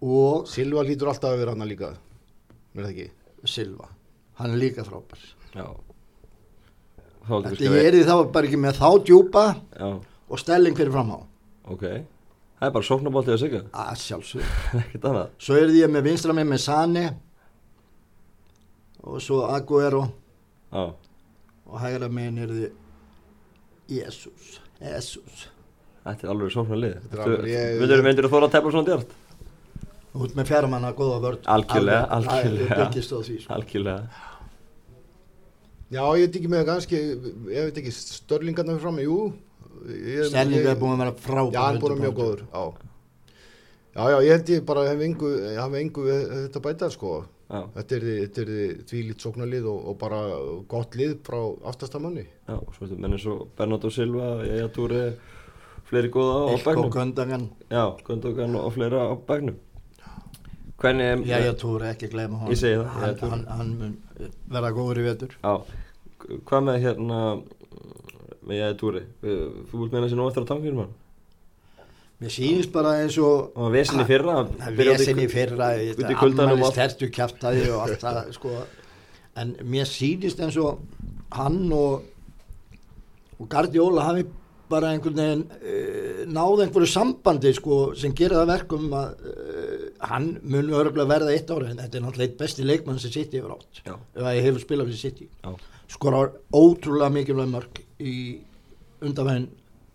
Og 0.01 0.47
Silva 0.49 0.81
lítur 0.87 1.11
alltaf 1.11 1.33
að 1.35 1.41
vera 1.43 1.53
hann 1.53 1.67
líka, 1.69 1.91
er 2.73 2.81
það 2.85 2.91
ekki? 2.93 3.07
Silva, 3.45 3.87
hann 4.39 4.53
er 4.55 4.61
líka 4.61 4.85
frábær. 4.87 5.21
Já. 5.53 5.67
Ég 7.61 7.75
er 7.85 7.93
því 7.93 8.05
þá 8.07 8.15
bara 8.33 8.47
ekki 8.49 8.57
með 8.57 8.79
þá 8.81 8.87
djúpa 9.05 9.43
Já, 9.77 9.89
og 10.01 10.39
stelling 10.41 10.73
fyrir 10.77 10.91
fram 10.95 11.11
á. 11.13 11.19
ok. 11.69 11.83
Það 12.61 12.67
er 12.69 12.73
bara 12.75 12.85
sóknabóltið 12.85 13.33
að 13.35 13.39
sigga. 13.41 13.59
Að 13.73 13.95
sjálfsög. 14.01 14.49
Ekkert 14.81 15.05
annað. 15.09 15.29
Svo 15.41 15.55
er 15.57 15.69
því 15.69 15.79
ég 15.83 15.93
með 15.93 16.03
vinstra 16.09 16.33
með 16.37 16.49
með 16.51 16.59
Sane 16.65 17.05
og 19.01 19.17
svo 19.25 19.39
Aguero 19.49 20.03
Já. 20.71 20.83
og 21.65 21.79
hægra 21.81 22.09
megin 22.13 22.37
er 22.43 22.51
því 22.53 22.67
Jesus, 23.91 24.59
Jesus. 24.81 25.47
Þetta 26.05 26.25
er 26.27 26.33
alveg 26.33 26.53
sóknarlið. 26.53 26.99
Er 27.17 27.49
ég- 27.49 27.81
Myndir 27.81 28.03
myndir 28.05 28.25
þú 28.29 28.33
þóra 28.35 28.49
að 28.49 28.53
tefla 28.57 28.73
svona 28.75 28.87
djart? 28.91 29.15
Út 30.11 30.33
með 30.35 30.49
fjármanna 30.49 30.91
góða 30.97 31.19
vörd. 31.23 31.45
Algjörlega, 31.47 32.01
það 32.09 32.27
algjörlega. 32.27 32.75
því. 33.27 33.35
Sko. 33.45 33.53
Algjörlega. 33.55 34.27
Já, 35.91 36.03
ég 36.15 36.25
veit 36.25 36.35
ekki 36.39 36.49
með 36.51 36.65
kannski, 36.69 36.99
ég 37.51 37.65
veit 37.67 37.79
ekki, 37.81 37.91
störlingarna 37.95 38.75
fyrir 38.77 38.83
fram, 38.85 38.99
jú. 39.03 39.17
ég- 39.91 40.31
er 40.71 40.79
búin 40.79 40.93
að 40.95 41.01
vera 41.03 41.13
frábær. 41.19 41.51
Já, 41.55 41.61
hann 41.65 41.75
er 41.75 41.81
búin 41.81 41.95
að 41.95 42.03
mjög 42.05 42.15
góður, 42.19 42.41
já. 42.51 42.63
Já, 43.91 44.03
já, 44.13 44.17
ég 44.23 44.31
held 44.37 44.49
ég 44.53 44.65
bara 44.65 44.83
hef 44.87 45.01
engu, 45.03 45.31
hef 45.57 45.73
engu 45.81 46.03
við 46.05 46.21
þetta 46.47 46.59
að 46.61 46.65
bæta, 46.67 46.89
sko. 46.91 47.25
Já. 47.51 47.61
Þetta 47.75 47.95
er, 47.97 48.05
því- 48.07 48.29
því 48.31 48.59
þvílít 48.87 49.19
sóknarlið 49.25 49.65
og, 49.67 49.87
og 49.91 49.97
bara 49.99 50.19
gott 50.71 50.95
lið 50.95 51.17
frá 51.27 51.39
aftastamanni. 51.67 52.23
Já, 52.47 52.55
svo 52.71 52.85
veitum, 52.85 52.99
menn 53.03 53.11
eins 53.17 53.25
og 53.27 53.49
Bernardo 53.57 53.89
Silva, 53.91 54.29
Jæja 54.47 54.69
Túri, 54.71 55.01
fleiri 55.89 56.09
góða 56.09 56.37
á 56.47 56.55
bæknum. 56.63 56.91
Göndangan. 56.95 57.49
Já, 57.69 57.83
Gundogan 58.07 58.55
og 58.55 58.71
fleira 58.73 59.11
á 59.11 59.15
bæknum. 59.27 59.55
Hvernig, 60.81 61.25
Já, 61.29 61.37
ég 61.45 61.57
tóri 61.61 61.89
ekki 61.91 62.07
að 62.09 62.13
gleyma 62.15 62.41
hann. 62.41 62.51
Ég 62.53 62.57
segi 62.57 62.77
það, 62.79 62.93
Hann, 62.97 63.17
hann, 63.31 63.43
hann 63.57 63.73
mun 63.77 63.97
verða 64.49 64.71
góður 64.73 65.01
í 65.01 65.03
vetur. 65.05 65.35
Já, 65.43 65.81
hvað 66.49 66.63
með 66.69 66.79
hérna 66.85 67.19
með 68.47 68.57
ég 68.57 68.75
túri 68.79 69.03
þú 69.21 69.83
vilt 69.83 69.93
meina 69.93 70.07
þessi 70.07 70.17
nú 70.17 70.27
eftir 70.29 70.43
að 70.43 70.51
tanga 70.51 70.65
fyrir 70.65 70.79
mann 70.79 70.97
Mér 72.21 72.33
sýnist 72.35 72.69
bara 72.73 72.93
eins 73.01 73.15
og 73.17 73.55
og 73.57 73.71
vesinni 73.73 74.03
fyrra 74.05 74.43
vesinni 74.77 75.25
fyrra, 75.29 75.71
og 75.73 76.21
ammælist 76.21 76.67
allt. 76.67 76.81
hertu 76.83 77.07
kjaftaði 77.09 77.63
og 77.73 77.79
allt 77.87 78.03
það, 78.03 78.19
sko. 78.35 78.51
En 79.41 79.55
mér 79.65 79.89
sýnist 79.89 80.43
eins 80.45 80.59
og 80.61 80.83
hann 81.33 81.63
og, 81.73 82.03
og 83.39 83.49
Guardiola 83.49 84.05
hafi 84.11 84.27
bara 84.69 84.91
einhvern 84.93 85.17
veginn 85.17 85.41
uh, 85.49 86.21
náð 86.29 86.61
einhverju 86.67 86.91
sambandi, 86.93 87.55
sko, 87.57 87.79
sem 87.97 88.13
gera 88.13 88.43
það 88.43 88.53
verkum 88.53 88.85
að 88.99 89.25
uh, 89.31 89.70
hann 90.09 90.27
mun 90.41 90.69
örgulega 90.73 91.09
verða 91.09 91.33
eitt 91.35 91.51
ára, 91.51 91.69
en 91.69 91.81
þetta 91.81 91.97
er 91.97 92.05
náttúrulega 92.05 92.29
eitt 92.29 92.37
besti 92.39 92.65
leikmann 92.65 92.99
sem 93.01 93.13
City 93.13 93.39
hefur 93.39 93.57
átt. 93.57 93.81
Að 94.17 94.35
ég 94.37 94.47
hefur 94.47 94.63
spilað 94.63 94.91
fyrir 94.91 95.01
City. 95.01 95.27
Skorar 95.91 96.31
ótrúlega 96.55 97.11
mikilvæg 97.13 97.51
mörg 97.51 97.81
í 97.99 98.15
undanveginn 99.01 99.49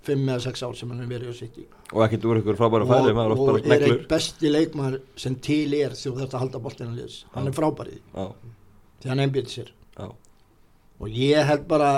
5 0.07 0.29
eða 0.31 0.43
6 0.45 0.63
ár 0.67 0.77
sem 0.79 0.93
hann 0.93 1.03
hefur 1.03 1.15
verið 1.17 1.33
á 1.33 1.37
City. 1.41 1.65
Og 1.93 2.05
ekkert 2.07 2.29
úr 2.29 2.41
ykkur 2.43 2.59
frábæra 2.59 2.87
færi 2.87 3.15
og, 3.15 3.33
og 3.41 3.57
er 3.57 3.65
smeglur 3.65 4.05
besti 4.11 4.53
leikmar 4.53 5.01
sem 5.19 5.35
til 5.43 5.75
er 5.75 5.97
þegar 5.97 6.03
þú 6.03 6.21
þarfst 6.21 6.37
að 6.37 6.45
halda 6.45 6.63
boltina 6.67 6.95
liðs. 6.95 7.19
Hann 7.35 7.51
er 7.51 7.57
frábærið 7.57 7.99
því. 8.13 8.55
Hann 9.07 9.23
einbýr 9.23 9.51
sér. 9.51 9.73
Já, 9.97 10.09
og 11.01 11.19
ég 11.19 11.51
held 11.51 11.67
bara 11.71 11.91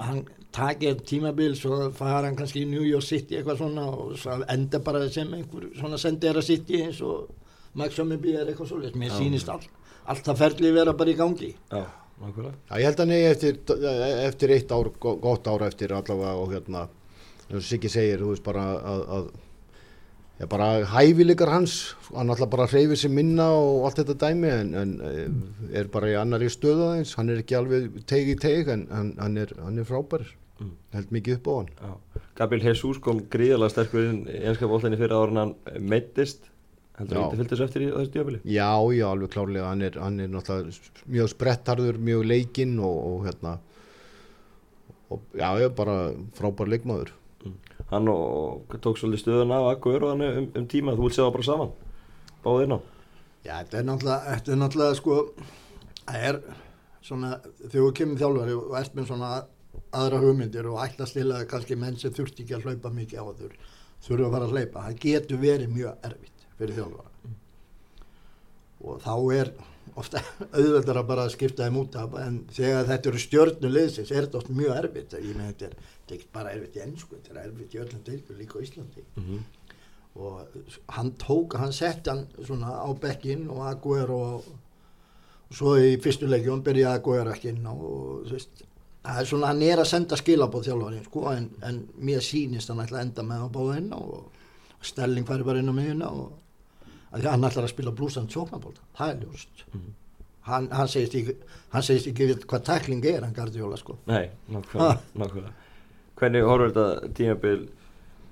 að 0.00 0.22
hann 0.50 0.74
takir 0.74 0.96
tímabil 1.06 1.54
svo 1.56 1.90
fara 1.94 2.26
hann 2.26 2.36
kannski 2.36 2.64
í 2.64 2.68
New 2.70 2.82
York 2.82 3.04
City 3.06 3.36
eitthvað 3.38 3.58
svona 3.60 3.84
og 3.90 4.16
svo 4.18 4.40
enda 4.50 4.78
bara 4.82 5.08
sem 5.08 5.30
einhver 5.34 5.68
svona 5.78 5.98
sendera 5.98 6.42
City 6.42 6.82
eins 6.82 7.00
og 7.02 7.28
Max 7.74 7.94
Summerby 7.94 8.32
er 8.34 8.48
eitthvað 8.50 8.72
svolítið 8.72 8.96
mér 8.98 9.10
sýnist 9.14 9.48
allt, 9.48 9.68
allt 10.10 10.24
það 10.26 10.40
ferli 10.40 10.72
vera 10.74 10.92
bara 10.92 11.10
í 11.12 11.14
gangi. 11.14 11.52
Já, 11.70 11.84
nákvæmlega. 12.20 12.54
Já, 12.70 12.74
ég 12.80 12.88
held 12.88 13.00
að 13.04 13.10
negi 13.12 13.28
eftir, 13.30 13.60
eftir 14.26 14.50
eitt 14.56 14.72
ár, 14.74 14.90
go- 14.98 15.16
gott 15.22 15.46
ár 15.46 15.62
eftir 15.68 15.92
allavega 15.94 16.32
og 16.34 16.50
hérna, 16.50 16.88
eins 17.46 17.60
og 17.60 17.68
Siggi 17.68 17.88
segir, 17.88 18.18
þú 18.18 18.32
veist 18.32 18.42
bara 18.42 18.64
að, 18.80 19.04
að 19.20 19.30
já, 20.40 20.46
bara 20.50 20.68
hæfileikar 20.96 21.54
hans, 21.54 21.76
hann 22.10 22.34
alltaf 22.34 22.50
bara 22.50 22.66
hreyfir 22.66 22.98
sér 22.98 23.14
minna 23.14 23.46
og 23.54 23.86
allt 23.86 24.02
þetta 24.02 24.18
dæmi 24.26 24.50
en, 24.50 24.74
en 24.82 24.96
eh, 25.12 25.78
er 25.78 25.86
bara 25.94 26.10
í 26.10 26.18
annari 26.18 26.50
stöðu 26.50 26.88
aðeins, 26.90 27.14
hann 27.20 27.30
er 27.30 27.44
ekki 27.44 27.54
alveg 27.62 28.02
teig 28.10 28.34
í 28.34 28.36
teig 28.40 28.66
en 28.74 28.88
hann, 28.90 29.14
hann, 29.22 29.36
er, 29.46 29.54
hann 29.62 29.78
er 29.78 29.86
frábær, 29.86 30.26
Mm. 30.60 30.72
held 30.92 31.12
mikið 31.16 31.38
upp 31.38 31.46
á 31.48 31.52
hann. 31.56 31.68
Já. 31.80 32.22
Gabriel 32.36 32.64
Jesus 32.68 32.98
kom 33.00 33.20
gríðalega 33.32 33.72
sterkur 33.72 34.08
inn 34.10 34.22
í 34.28 34.40
ennska 34.44 34.68
bóltinni 34.68 34.98
fyrir 35.00 35.14
áður 35.16 35.32
en 35.32 35.40
hann 35.40 35.54
meittist 35.80 36.50
heldur 37.00 37.16
að 37.16 37.24
þetta 37.24 37.38
fylgdi 37.40 37.54
þessu 37.54 37.66
eftir 37.66 37.84
í 37.84 37.88
þessu 37.94 38.12
djöfili 38.14 38.40
Já, 38.44 38.68
já, 38.92 39.04
alveg 39.08 39.32
klárlega, 39.32 39.70
hann 39.70 39.84
er, 39.86 39.96
hann 40.02 40.20
er 40.20 40.28
náttúrulega 40.32 41.06
mjög 41.16 41.30
sprettarður, 41.32 42.00
mjög 42.10 42.26
leikinn 42.28 42.74
og, 42.84 42.98
og 43.10 43.24
hérna, 43.28 43.54
og 45.10 45.22
já, 45.40 45.48
já, 45.62 45.68
bara 45.80 45.96
frábær 46.36 46.70
leikmaður. 46.70 47.14
hann 47.90 48.10
og, 48.12 48.74
tók 48.84 49.00
svolítið 49.00 49.24
stöðuna 49.24 49.62
af 49.62 49.70
Akkur 49.76 50.04
og 50.04 50.12
hann 50.12 50.26
um, 50.26 50.50
um 50.60 50.66
tíma, 50.68 50.92
þú 50.98 51.08
vilt 51.08 51.16
segja 51.16 51.28
það 51.30 51.36
bara 51.38 51.48
saman 51.48 51.72
báðið 52.44 52.66
inn 52.66 52.76
á 52.76 52.80
Já, 53.40 53.54
þetta 53.62 53.78
er 53.80 53.88
náttúrulega, 53.88 54.34
þetta 54.34 54.52
er 54.52 54.60
náttúrulega 54.60 54.98
sko, 54.98 55.16
það 56.04 56.28
er 56.28 56.38
svona, 57.00 57.32
þegar 57.62 57.80
þú 57.80 57.92
kemur 57.96 58.20
þjálfari 58.20 58.58
og 58.60 58.76
ert 58.82 58.98
með 58.98 59.08
svona 59.08 59.30
aðra 59.90 60.20
hugmyndir 60.22 60.68
og 60.70 60.80
ætlast 60.84 61.16
til 61.18 61.28
að 61.34 61.46
kannski 61.50 61.78
menn 61.78 61.98
sem 61.98 62.14
þurft 62.14 62.42
ekki 62.42 62.56
að 62.56 62.68
hlaupa 62.68 62.92
mikið 62.94 63.22
á 63.22 63.26
þur, 63.40 63.56
þurfa 64.06 64.26
að 64.26 64.34
fara 64.36 64.48
að 64.48 64.54
hlaupa, 64.54 64.84
það 64.86 65.00
getur 65.04 65.42
verið 65.42 65.74
mjög 65.74 66.06
erfitt 66.08 66.46
fyrir 66.58 66.78
þjálfara. 66.78 67.34
Og 68.80 69.02
þá 69.04 69.14
er 69.36 69.52
ofta 69.98 70.22
auðveldar 70.56 71.00
að 71.00 71.08
bara 71.10 71.28
skipta 71.32 71.66
þeim 71.66 71.80
út 71.82 71.98
af, 71.98 72.14
en 72.22 72.40
þegar 72.54 72.88
þetta 72.90 73.10
eru 73.10 73.22
stjörnu 73.24 73.72
liðsins 73.72 74.12
er 74.12 74.26
þetta 74.26 74.40
oft 74.40 74.52
mjög 74.54 74.76
erfitt, 74.76 75.16
ég 75.18 75.36
með 75.36 75.50
þetta 75.50 75.68
er, 75.68 75.76
þetta 75.90 76.14
er 76.14 76.18
ekki 76.18 76.32
bara 76.36 76.54
erfitt 76.54 76.78
í 76.78 76.84
ennsku, 76.84 77.18
þetta 77.18 77.34
er 77.34 77.42
erfitt 77.46 77.74
í 77.74 77.82
öllum 77.84 78.04
deildur 78.06 78.40
líka 78.40 78.60
á 78.60 78.64
Íslandi 78.64 79.04
mm 79.06 79.26
-hmm. 79.26 79.44
og 80.26 80.58
hann 80.96 81.12
tók, 81.18 81.58
hann 81.58 81.72
sett 81.72 82.06
hann 82.06 82.26
svona 82.38 82.74
á 82.78 82.88
bekkin 82.94 83.48
og 83.50 83.66
Aguero 83.66 84.20
og, 84.36 84.50
svo 85.50 85.74
í 85.82 85.96
fyrstu 85.98 86.28
leikjum 86.30 86.62
byrjaði 86.62 87.00
Aguero 87.00 87.30
ekki 87.34 87.50
inn 87.50 87.66
og 87.66 88.26
þú 88.28 88.36
veist, 88.36 88.64
það 89.04 89.20
er 89.22 89.28
svona, 89.30 89.50
hann 89.50 89.62
er 89.64 89.80
að 89.82 89.88
senda 89.90 90.18
skilabóð 90.20 90.66
þjálfarinn 90.68 91.06
sko, 91.06 91.24
en, 91.32 91.48
en 91.66 91.80
mér 92.04 92.24
sýnist 92.24 92.70
hann 92.72 92.82
ætla 92.84 93.00
að 93.00 93.06
enda 93.06 93.24
með 93.30 93.46
að 93.46 93.54
bóða 93.56 93.78
inn 93.80 93.90
á 93.96 94.00
og 94.00 94.36
Stelling 94.80 95.26
færi 95.28 95.44
bara 95.44 95.60
inn 95.60 95.72
á 96.04 96.10
og 96.10 96.28
að 97.10 97.20
því 97.20 97.26
að 97.26 97.32
hann 97.34 97.48
ætlar 97.50 97.66
að 97.66 97.72
spila 97.74 97.94
blúsand 97.96 98.32
sjóknabólta, 98.32 98.84
það 98.96 99.10
er 99.14 99.24
ljóst. 99.24 99.64
Mhm. 99.72 99.96
hann, 100.50 100.68
hann 100.72 100.88
segist 100.88 101.14
ekki 101.18 101.34
hann 101.74 101.84
segist 101.86 102.08
ekki 102.10 102.30
við 102.30 102.46
hvað 102.48 102.62
tækling 102.68 103.04
er 103.04 103.26
hann 103.26 103.34
Guardiola 103.36 103.76
sko. 103.76 103.98
Nei, 104.08 104.30
nákvæmlega, 104.50 105.52
Hvernig 106.20 106.44
horfur 106.44 106.72
þetta 106.72 107.12
tímabil 107.16 107.60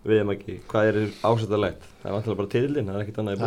við 0.08 0.20
þeim 0.22 0.32
ekki, 0.34 0.56
hvað 0.70 0.88
er 0.90 0.98
ásættalegt 1.26 1.84
það 2.00 2.08
er 2.08 2.16
vantilega 2.16 2.40
bara 2.40 2.52
titillin, 2.54 2.88
það 2.88 2.98
er 2.98 3.04
ekkert 3.04 3.20
annað 3.22 3.36
í 3.36 3.40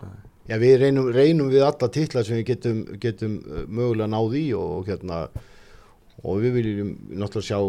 Það 0.00 0.18
Já, 0.50 0.56
við 0.58 0.80
reynum, 0.82 1.12
reynum 1.14 1.50
við 1.52 1.62
alla 1.62 1.88
titla 1.94 2.24
sem 2.26 2.40
við 2.40 2.48
getum, 2.48 2.82
getum 2.98 3.38
uh, 3.44 3.62
mögulega 3.70 4.10
náð 4.10 4.32
í 4.40 4.44
og, 4.58 4.88
hérna, 4.88 5.22
og 6.24 6.40
við 6.42 6.56
viljum 6.56 6.88
náttúrulega 7.20 7.46
sjá 7.46 7.60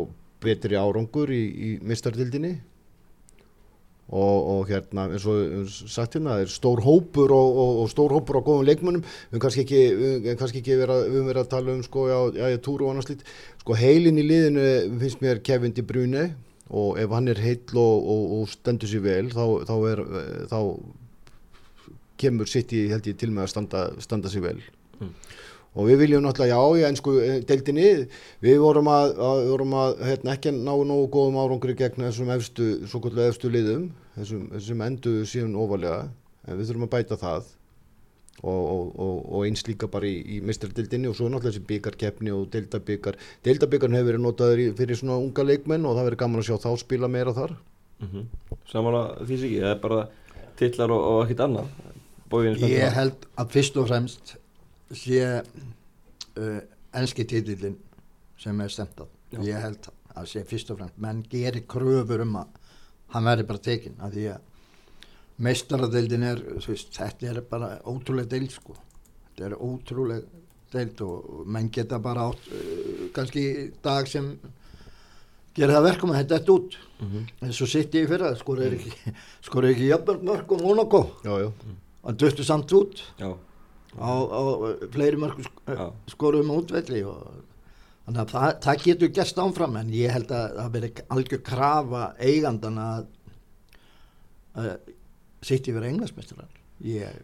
betri 0.41 0.79
árangur 0.79 1.29
í, 1.29 1.41
í 1.45 1.69
mistardildinni 1.85 2.55
og, 4.09 4.39
og 4.55 4.71
hérna, 4.71 5.05
eins 5.13 5.27
og 5.29 5.69
sagt 5.69 6.17
hérna, 6.17 6.39
það 6.39 6.45
er 6.47 6.53
stór 6.55 6.81
hópur 6.83 7.33
og, 7.35 7.59
og, 7.61 7.83
stór 7.91 8.15
hópur 8.17 8.41
á 8.41 8.47
góðum 8.49 8.65
leikmönnum, 8.71 9.05
við 9.29 9.43
kannski 9.43 9.61
ekki, 9.67 9.81
við 10.25 10.39
kannski 10.39 10.63
ekki 10.63 10.79
vera, 10.81 10.97
við 11.05 11.27
verið 11.29 11.43
að 11.43 11.51
tala 11.53 11.75
um 11.75 11.83
sko, 11.85 12.07
já, 12.09 12.17
já, 12.41 12.57
túru 12.65 12.87
og 12.87 12.95
annars 12.95 13.11
lít, 13.11 13.21
sko 13.61 13.77
heilin 13.77 14.17
í 14.17 14.25
liðinu 14.25 14.65
finnst 15.03 15.21
mér 15.21 15.43
Kevin 15.45 15.77
De 15.77 15.85
Bruyne 15.85 16.31
og 16.71 16.97
ef 16.97 17.13
hann 17.13 17.29
er 17.29 17.43
og, 17.77 18.09
og 18.41 18.49
stendur 18.49 18.89
sér 18.89 19.05
vel, 19.05 19.29
þá, 19.29 19.45
þá 19.69 19.75
er, 19.91 20.03
eh, 20.23 20.43
þá 20.49 20.59
kemur 22.21 22.49
sitt 22.49 22.73
í 22.77 22.87
held 22.91 23.07
ég 23.09 23.17
til 23.19 23.31
með 23.31 23.47
að 23.47 23.53
standa, 23.55 23.85
standa 24.03 24.31
sig 24.31 24.43
vel. 24.45 24.59
Mm. 25.01 25.13
og 25.71 25.87
við 25.87 26.01
viljum 26.03 26.25
náttúrulega 26.25 26.57
já 26.57 26.77
í 26.77 26.83
ennsku 26.89 27.13
eh, 27.23 27.37
deildinni 27.47 27.85
við 28.43 28.57
vorum 28.61 28.89
að, 28.91 29.13
að, 29.23 29.45
vorum 29.53 29.77
að 29.79 30.03
hérna, 30.03 30.35
ekki 30.35 30.51
ná 30.57 30.73
nógu 30.75 31.07
góðum 31.15 31.39
árangri 31.41 31.77
gegn 31.79 32.05
þessum 32.05 32.33
efstu, 32.35 32.67
svo 32.91 32.99
kvöldu 33.03 33.23
efstu 33.23 33.51
liðum. 33.53 33.87
Þessum, 34.17 34.43
þessum 34.51 34.83
endu 34.83 35.13
síðan 35.31 35.55
ofalega 35.55 36.03
en 36.45 36.59
við 36.59 36.69
þurfum 36.69 36.87
að 36.89 36.93
bæta 36.97 37.19
það. 37.21 37.49
Og, 38.41 38.57
og, 38.57 38.85
og, 38.97 39.17
og 39.37 39.45
eins 39.45 39.61
líka 39.67 39.87
bara 39.91 40.07
í, 40.09 40.15
í 40.35 40.37
mistradildinni 40.43 41.09
og 41.11 41.15
svo 41.17 41.27
náttúrulega 41.29 41.53
þessi 41.53 41.67
byggarkeppni 41.69 42.31
og 42.33 42.47
deildabyggar 42.49 43.19
deildabyggarn 43.45 43.97
hefur 43.97 44.07
verið 44.09 44.23
notaður 44.23 44.63
í, 44.63 44.69
fyrir 44.79 44.97
svona 44.97 45.19
unga 45.21 45.45
leikmenn 45.45 45.85
og 45.85 45.97
það 45.97 46.07
verið 46.09 46.21
gaman 46.23 46.41
að 46.41 46.47
sjá 46.47 46.63
þá 46.63 46.71
spila 46.81 47.11
meira 47.11 47.35
þar. 47.37 47.53
Mm 48.01 48.25
Samanlega 48.71 49.27
því 49.27 49.37
sig, 49.43 49.57
það 49.61 49.75
er 49.75 49.81
bara 49.83 49.99
titlar 50.57 50.95
og, 50.95 51.05
og 51.11 51.23
ekkert 51.25 51.45
annað 51.45 51.69
Bógin 52.31 52.59
Ég 52.63 52.93
held 52.95 53.25
að 53.39 53.55
fyrst 53.55 53.79
og 53.79 53.89
fremst 53.89 54.35
sé 54.95 55.23
uh, 55.41 56.59
enski 56.97 57.25
titillin 57.27 57.77
sem 58.41 58.61
er 58.63 58.71
stemt 58.73 59.03
á. 59.03 59.05
Ég 59.39 59.59
held 59.61 59.89
að 60.15 60.29
sé 60.31 60.43
fyrst 60.47 60.71
og 60.73 60.79
fremst, 60.79 60.97
menn 60.99 61.21
gerir 61.31 61.63
kröfur 61.69 62.23
um 62.25 62.39
að 62.41 62.55
hann 63.13 63.27
verði 63.27 63.47
bara 63.47 63.63
tekinn 63.67 63.99
að 64.03 64.15
því 64.17 64.25
að 64.33 64.47
meistaradeildin 65.41 66.25
er, 66.27 66.41
veist, 66.67 66.91
þetta 66.95 67.29
er 67.31 67.41
bara 67.49 67.73
ótrúlega 67.87 68.33
deild 68.33 68.53
sko. 68.53 68.75
Þetta 69.31 69.47
er 69.47 69.55
ótrúlega 69.57 70.41
deild 70.71 71.03
og, 71.05 71.45
menn 71.51 71.69
geta 71.73 71.99
bara 72.03 72.29
átt 72.31 72.49
uh, 72.55 73.05
kannski 73.15 73.45
dag 73.83 74.07
sem 74.07 74.33
gerir 75.55 75.75
það 75.75 75.87
verkum 75.89 76.13
að 76.13 76.21
þetta 76.21 76.37
er 76.39 76.51
út 76.55 76.79
mm 77.01 77.23
eins 77.41 77.59
og 77.65 77.69
sitt 77.71 77.95
í 77.97 78.03
fyrra, 78.07 78.35
skorur 78.39 78.75
ekki 78.77 79.13
skorur 79.47 79.71
ekki 79.71 79.89
jafnmörg 79.89 80.21
mörg 80.27 80.51
og 80.55 80.61
Monaco 80.61 81.01
já, 81.25 81.33
já. 81.41 81.49
Og 82.01 82.17
döttu 82.17 82.45
samt 82.45 82.73
út. 82.73 83.03
Á, 83.21 84.07
á 84.07 84.41
fleiri 84.93 85.19
mörgum 85.19 85.47
Já. 85.67 85.91
skorum 86.07 86.51
útvelli 86.55 87.03
og 87.03 87.25
þannig 88.05 88.21
að 88.21 88.31
það, 88.31 88.53
það 88.63 88.85
getur 88.85 89.11
gerst 89.17 89.41
áfram 89.43 89.75
en 89.81 89.91
ég 89.93 90.13
held 90.15 90.31
að 90.31 90.55
það 90.57 90.71
veri 90.77 90.91
algjör 91.15 91.41
krafa 91.49 92.03
eigandan 92.23 92.79
að, 92.81 93.09
að 94.55 94.69
sitt 95.43 95.67
yfir 95.67 95.89
englansmestrar 95.89 96.47
ég, 96.87 97.19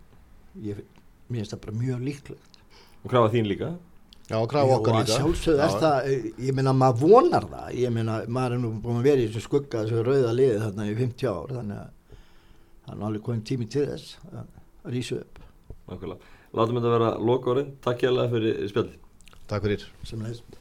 ég 0.59 0.83
mér 1.27 1.41
finnst 1.41 1.55
það 1.55 1.63
bara 1.65 1.77
mjög 1.79 2.03
líklegt. 2.09 2.59
Og 3.03 3.11
krafa 3.13 3.31
þín 3.33 3.47
líka? 3.47 3.71
Já, 4.27 4.37
krafa 4.51 4.75
okkar 4.75 4.93
og 4.93 5.01
líka. 5.05 5.17
sjálfsögðu 5.21 5.63
er 5.63 5.79
það 5.81 6.11
ég 6.49 6.55
meina 6.59 6.75
maður 6.75 7.13
vonar 7.15 7.47
það. 7.47 7.67
Ég 7.79 7.95
meina 7.95 8.19
maður 8.27 8.57
er 8.57 8.63
nú 8.65 8.73
búin 8.83 8.99
að 8.99 9.07
vera 9.07 9.23
í 9.23 9.29
þessu 9.31 9.47
skugga 9.47 9.85
þessu 9.85 10.03
rauða 10.03 10.35
liði 10.35 10.61
þarna 10.65 10.87
í 10.91 10.95
50 10.99 11.31
ár 11.31 11.55
þannig 11.55 11.79
að 11.79 12.21
það 12.83 12.93
er 12.97 13.05
alveg 13.07 13.23
komin 13.23 13.45
tími 13.47 13.69
til 13.71 13.87
þess. 13.87 14.17
að 14.33 14.56
rísu 14.93 15.21
upp. 15.21 15.39
Nákvæmlega. 15.87 16.35
Látum 16.57 16.79
þetta 16.79 16.93
vera 16.97 17.15
loka 17.31 17.53
orðin, 17.53 17.73
takk 17.83 18.05
hérlega 18.07 18.33
fyrir 18.35 18.69
spjallið. 18.71 19.01
Takk 19.47 19.67
fyrir 19.67 20.47